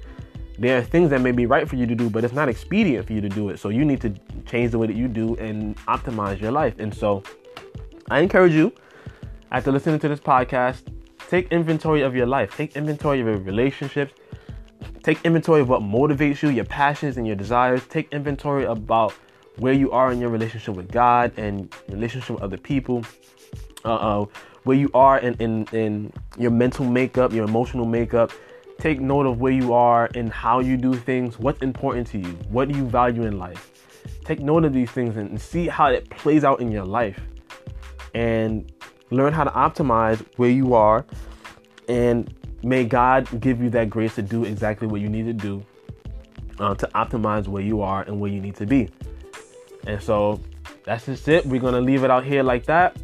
There 0.58 0.76
are 0.76 0.82
things 0.82 1.08
that 1.08 1.22
may 1.22 1.32
be 1.32 1.46
right 1.46 1.66
for 1.66 1.76
you 1.76 1.86
to 1.86 1.94
do, 1.94 2.10
but 2.10 2.22
it's 2.22 2.34
not 2.34 2.50
expedient 2.50 3.06
for 3.06 3.14
you 3.14 3.22
to 3.22 3.30
do 3.30 3.48
it. 3.48 3.58
So 3.58 3.70
you 3.70 3.86
need 3.86 4.02
to 4.02 4.14
change 4.44 4.72
the 4.72 4.78
way 4.78 4.88
that 4.88 4.96
you 4.96 5.08
do 5.08 5.36
and 5.36 5.74
optimize 5.86 6.38
your 6.38 6.52
life. 6.52 6.74
And 6.78 6.94
so 6.94 7.22
I 8.10 8.20
encourage 8.20 8.52
you, 8.52 8.74
after 9.50 9.72
listening 9.72 10.00
to 10.00 10.08
this 10.08 10.20
podcast, 10.20 10.82
Take 11.30 11.52
inventory 11.52 12.00
of 12.02 12.16
your 12.16 12.26
life. 12.26 12.56
Take 12.56 12.74
inventory 12.74 13.20
of 13.20 13.28
your 13.28 13.36
relationships. 13.36 14.12
Take 15.04 15.24
inventory 15.24 15.60
of 15.60 15.68
what 15.68 15.80
motivates 15.80 16.42
you, 16.42 16.48
your 16.48 16.64
passions 16.64 17.18
and 17.18 17.24
your 17.24 17.36
desires. 17.36 17.86
Take 17.86 18.12
inventory 18.12 18.64
about 18.64 19.12
where 19.58 19.72
you 19.72 19.92
are 19.92 20.10
in 20.10 20.20
your 20.20 20.28
relationship 20.28 20.74
with 20.74 20.90
God 20.90 21.32
and 21.36 21.72
relationship 21.88 22.30
with 22.30 22.42
other 22.42 22.56
people. 22.56 23.04
Uh, 23.84 24.24
where 24.64 24.76
you 24.76 24.90
are 24.92 25.20
in, 25.20 25.34
in, 25.34 25.68
in 25.72 26.12
your 26.36 26.50
mental 26.50 26.84
makeup, 26.84 27.32
your 27.32 27.44
emotional 27.44 27.86
makeup. 27.86 28.32
Take 28.78 29.00
note 29.00 29.26
of 29.26 29.40
where 29.40 29.52
you 29.52 29.72
are 29.72 30.10
and 30.16 30.32
how 30.32 30.58
you 30.58 30.76
do 30.76 30.94
things, 30.94 31.38
what's 31.38 31.62
important 31.62 32.08
to 32.08 32.18
you, 32.18 32.32
what 32.50 32.68
do 32.68 32.76
you 32.76 32.86
value 32.86 33.22
in 33.22 33.38
life. 33.38 33.70
Take 34.24 34.40
note 34.40 34.64
of 34.64 34.72
these 34.72 34.90
things 34.90 35.16
and 35.16 35.40
see 35.40 35.68
how 35.68 35.90
it 35.90 36.10
plays 36.10 36.42
out 36.42 36.60
in 36.60 36.72
your 36.72 36.84
life. 36.84 37.20
And 38.14 38.72
learn 39.10 39.32
how 39.32 39.44
to 39.44 39.50
optimize 39.50 40.24
where 40.36 40.50
you 40.50 40.74
are, 40.74 41.04
and 41.88 42.32
may 42.62 42.84
God 42.84 43.40
give 43.40 43.60
you 43.60 43.70
that 43.70 43.90
grace 43.90 44.14
to 44.16 44.22
do 44.22 44.44
exactly 44.44 44.86
what 44.86 45.00
you 45.00 45.08
need 45.08 45.24
to 45.24 45.32
do 45.32 45.64
uh, 46.58 46.74
to 46.74 46.86
optimize 46.88 47.48
where 47.48 47.62
you 47.62 47.80
are 47.80 48.02
and 48.02 48.20
where 48.20 48.30
you 48.30 48.40
need 48.40 48.54
to 48.56 48.66
be. 48.66 48.88
And 49.86 50.00
so 50.00 50.40
that's 50.84 51.06
just 51.06 51.26
it. 51.28 51.44
We're 51.46 51.60
going 51.60 51.74
to 51.74 51.80
leave 51.80 52.04
it 52.04 52.10
out 52.10 52.24
here 52.24 52.42
like 52.42 52.66
that. 52.66 52.96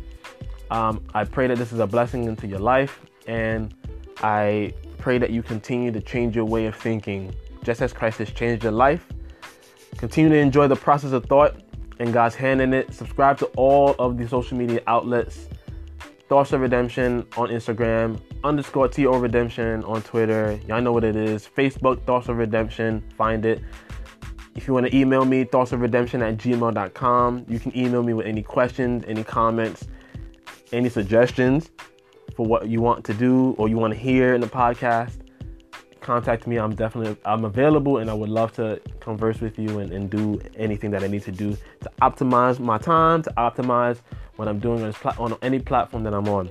Um, 0.71 1.03
I 1.15 1.25
pray 1.25 1.47
that 1.47 1.59
this 1.59 1.73
is 1.73 1.79
a 1.79 1.87
blessing 1.87 2.25
into 2.25 2.47
your 2.47 2.59
life, 2.59 3.01
and 3.27 3.75
I 4.19 4.75
pray 4.99 5.19
that 5.19 5.31
you 5.31 5.43
continue 5.43 5.91
to 5.93 6.01
change 6.01 6.37
your 6.37 6.45
way 6.45 6.67
of 6.67 6.75
thinking 6.75 7.35
just 7.63 7.83
as 7.83 7.93
Christ 7.93 8.19
has 8.19 8.31
changed 8.31 8.63
your 8.63 8.73
life. 8.73 9.07
Continue 9.97 10.31
to 10.31 10.37
enjoy 10.37 10.69
the 10.69 10.77
process 10.77 11.13
of 11.13 11.25
thought 11.27 11.57
and 11.99 12.13
God's 12.13 12.35
hand 12.35 12.61
in 12.61 12.75
it. 12.75 12.93
Subscribe 12.93 13.39
to 13.39 13.47
all 13.57 13.95
of 13.99 14.19
the 14.19 14.29
social 14.29 14.59
media 14.59 14.83
outlets 14.87 15.49
Thoughts 16.29 16.53
of 16.53 16.61
Redemption 16.61 17.27
on 17.37 17.51
Instagram, 17.51 18.21
underscore 18.43 18.89
TO 18.89 19.13
Redemption 19.13 19.85
on 19.85 20.03
Twitter. 20.03 20.59
Y'all 20.67 20.81
know 20.81 20.93
what 20.93 21.05
it 21.05 21.15
is. 21.15 21.47
Facebook, 21.47 22.05
Thoughts 22.05 22.29
of 22.29 22.37
Redemption. 22.37 23.03
Find 23.17 23.47
it. 23.47 23.63
If 24.57 24.67
you 24.67 24.73
want 24.73 24.87
to 24.87 24.97
email 24.97 25.27
me, 25.27 25.45
thoughts 25.45 25.73
of 25.73 25.83
redemption 25.83 26.23
at 26.23 26.39
gmail.com. 26.39 27.45
You 27.47 27.61
can 27.61 27.77
email 27.77 28.03
me 28.03 28.15
with 28.15 28.27
any 28.27 28.43
questions, 28.43 29.05
any 29.07 29.23
comments, 29.23 29.87
any 30.73 30.89
suggestions 30.89 31.71
for 32.35 32.47
what 32.47 32.67
you 32.67 32.81
want 32.81 33.05
to 33.05 33.15
do 33.15 33.55
or 33.59 33.69
you 33.69 33.77
want 33.77 33.93
to 33.93 33.99
hear 33.99 34.35
in 34.35 34.41
the 34.41 34.47
podcast. 34.47 35.19
Contact 36.01 36.47
me. 36.47 36.57
I'm 36.57 36.75
definitely 36.75 37.17
I'm 37.27 37.45
available 37.45 37.99
and 37.99 38.09
I 38.09 38.15
would 38.15 38.31
love 38.31 38.53
to 38.53 38.81
converse 39.01 39.43
with 39.43 39.59
you 39.59 39.81
and, 39.81 39.93
and 39.93 40.09
do 40.09 40.41
anything 40.57 40.91
that 40.93 41.05
I 41.05 41.07
need 41.07 41.23
to 41.25 41.33
do 41.33 41.53
to 41.81 41.91
optimize 42.01 42.59
my 42.59 42.79
time, 42.79 43.23
to 43.23 43.31
optimize 43.37 44.01
what 44.37 44.49
I'm 44.49 44.59
doing 44.59 44.83
on, 44.83 44.95
on 45.19 45.39
any 45.43 45.59
platform 45.59 46.05
that 46.05 46.15
I'm 46.15 46.29
on. 46.29 46.51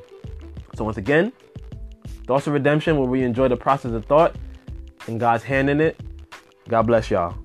So 0.75 0.83
once 0.83 0.97
again, 0.97 1.31
Thoughts 2.27 2.47
of 2.47 2.53
Redemption, 2.53 2.97
where 2.97 3.07
we 3.07 3.23
enjoy 3.23 3.47
the 3.47 3.57
process 3.57 3.91
of 3.91 4.05
thought 4.05 4.35
and 5.07 5.19
God's 5.19 5.43
hand 5.43 5.69
in 5.69 5.79
it. 5.79 5.99
God 6.67 6.83
bless 6.83 7.11
y'all. 7.11 7.37